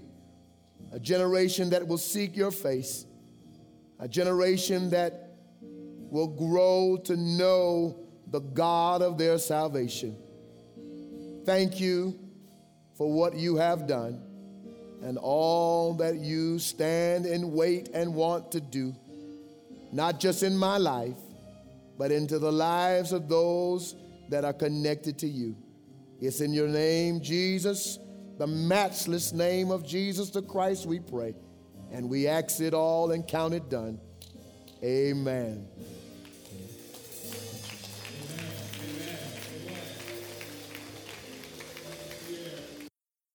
a 0.91 0.99
generation 0.99 1.71
that 1.71 1.87
will 1.87 1.97
seek 1.97 2.37
your 2.37 2.51
face, 2.51 3.07
a 4.01 4.09
generation 4.09 4.91
that 4.91 5.30
will 6.11 6.29
grow 6.29 6.99
to 7.05 7.17
know 7.17 7.97
the 8.29 8.41
God 8.41 9.03
of 9.03 9.19
their 9.19 9.39
salvation. 9.39 10.17
Thank 11.45 11.81
you 11.81 12.19
for 12.97 13.13
what 13.13 13.35
you 13.35 13.57
have 13.57 13.87
done 13.87 14.23
and 15.03 15.17
all 15.17 15.95
that 15.95 16.17
you 16.17 16.59
stand 16.59 17.25
and 17.25 17.53
wait 17.53 17.89
and 17.95 18.15
want 18.15 18.53
to 18.53 18.61
do, 18.61 18.95
not 19.93 20.21
just 20.21 20.43
in 20.43 20.57
my 20.57 20.77
life, 20.77 21.17
but 21.97 22.13
into 22.13 22.39
the 22.39 22.53
lives 22.53 23.13
of 23.13 23.29
those 23.29 23.97
that 24.29 24.45
are 24.45 24.53
connected 24.53 25.19
to 25.19 25.27
you. 25.27 25.57
It's 26.21 26.41
in 26.41 26.53
your 26.53 26.69
name, 26.69 27.23
Jesus 27.23 27.99
the 28.41 28.47
matchless 28.47 29.35
name 29.35 29.71
of 29.71 29.87
Jesus 29.87 30.31
the 30.31 30.41
Christ, 30.41 30.87
we 30.87 30.99
pray. 30.99 31.35
And 31.93 32.09
we 32.09 32.27
ask 32.27 32.59
it 32.63 32.73
all 32.73 33.11
and 33.11 33.29
count 33.29 33.53
it 33.53 33.69
done. 33.69 34.01
Amen. 34.83 35.69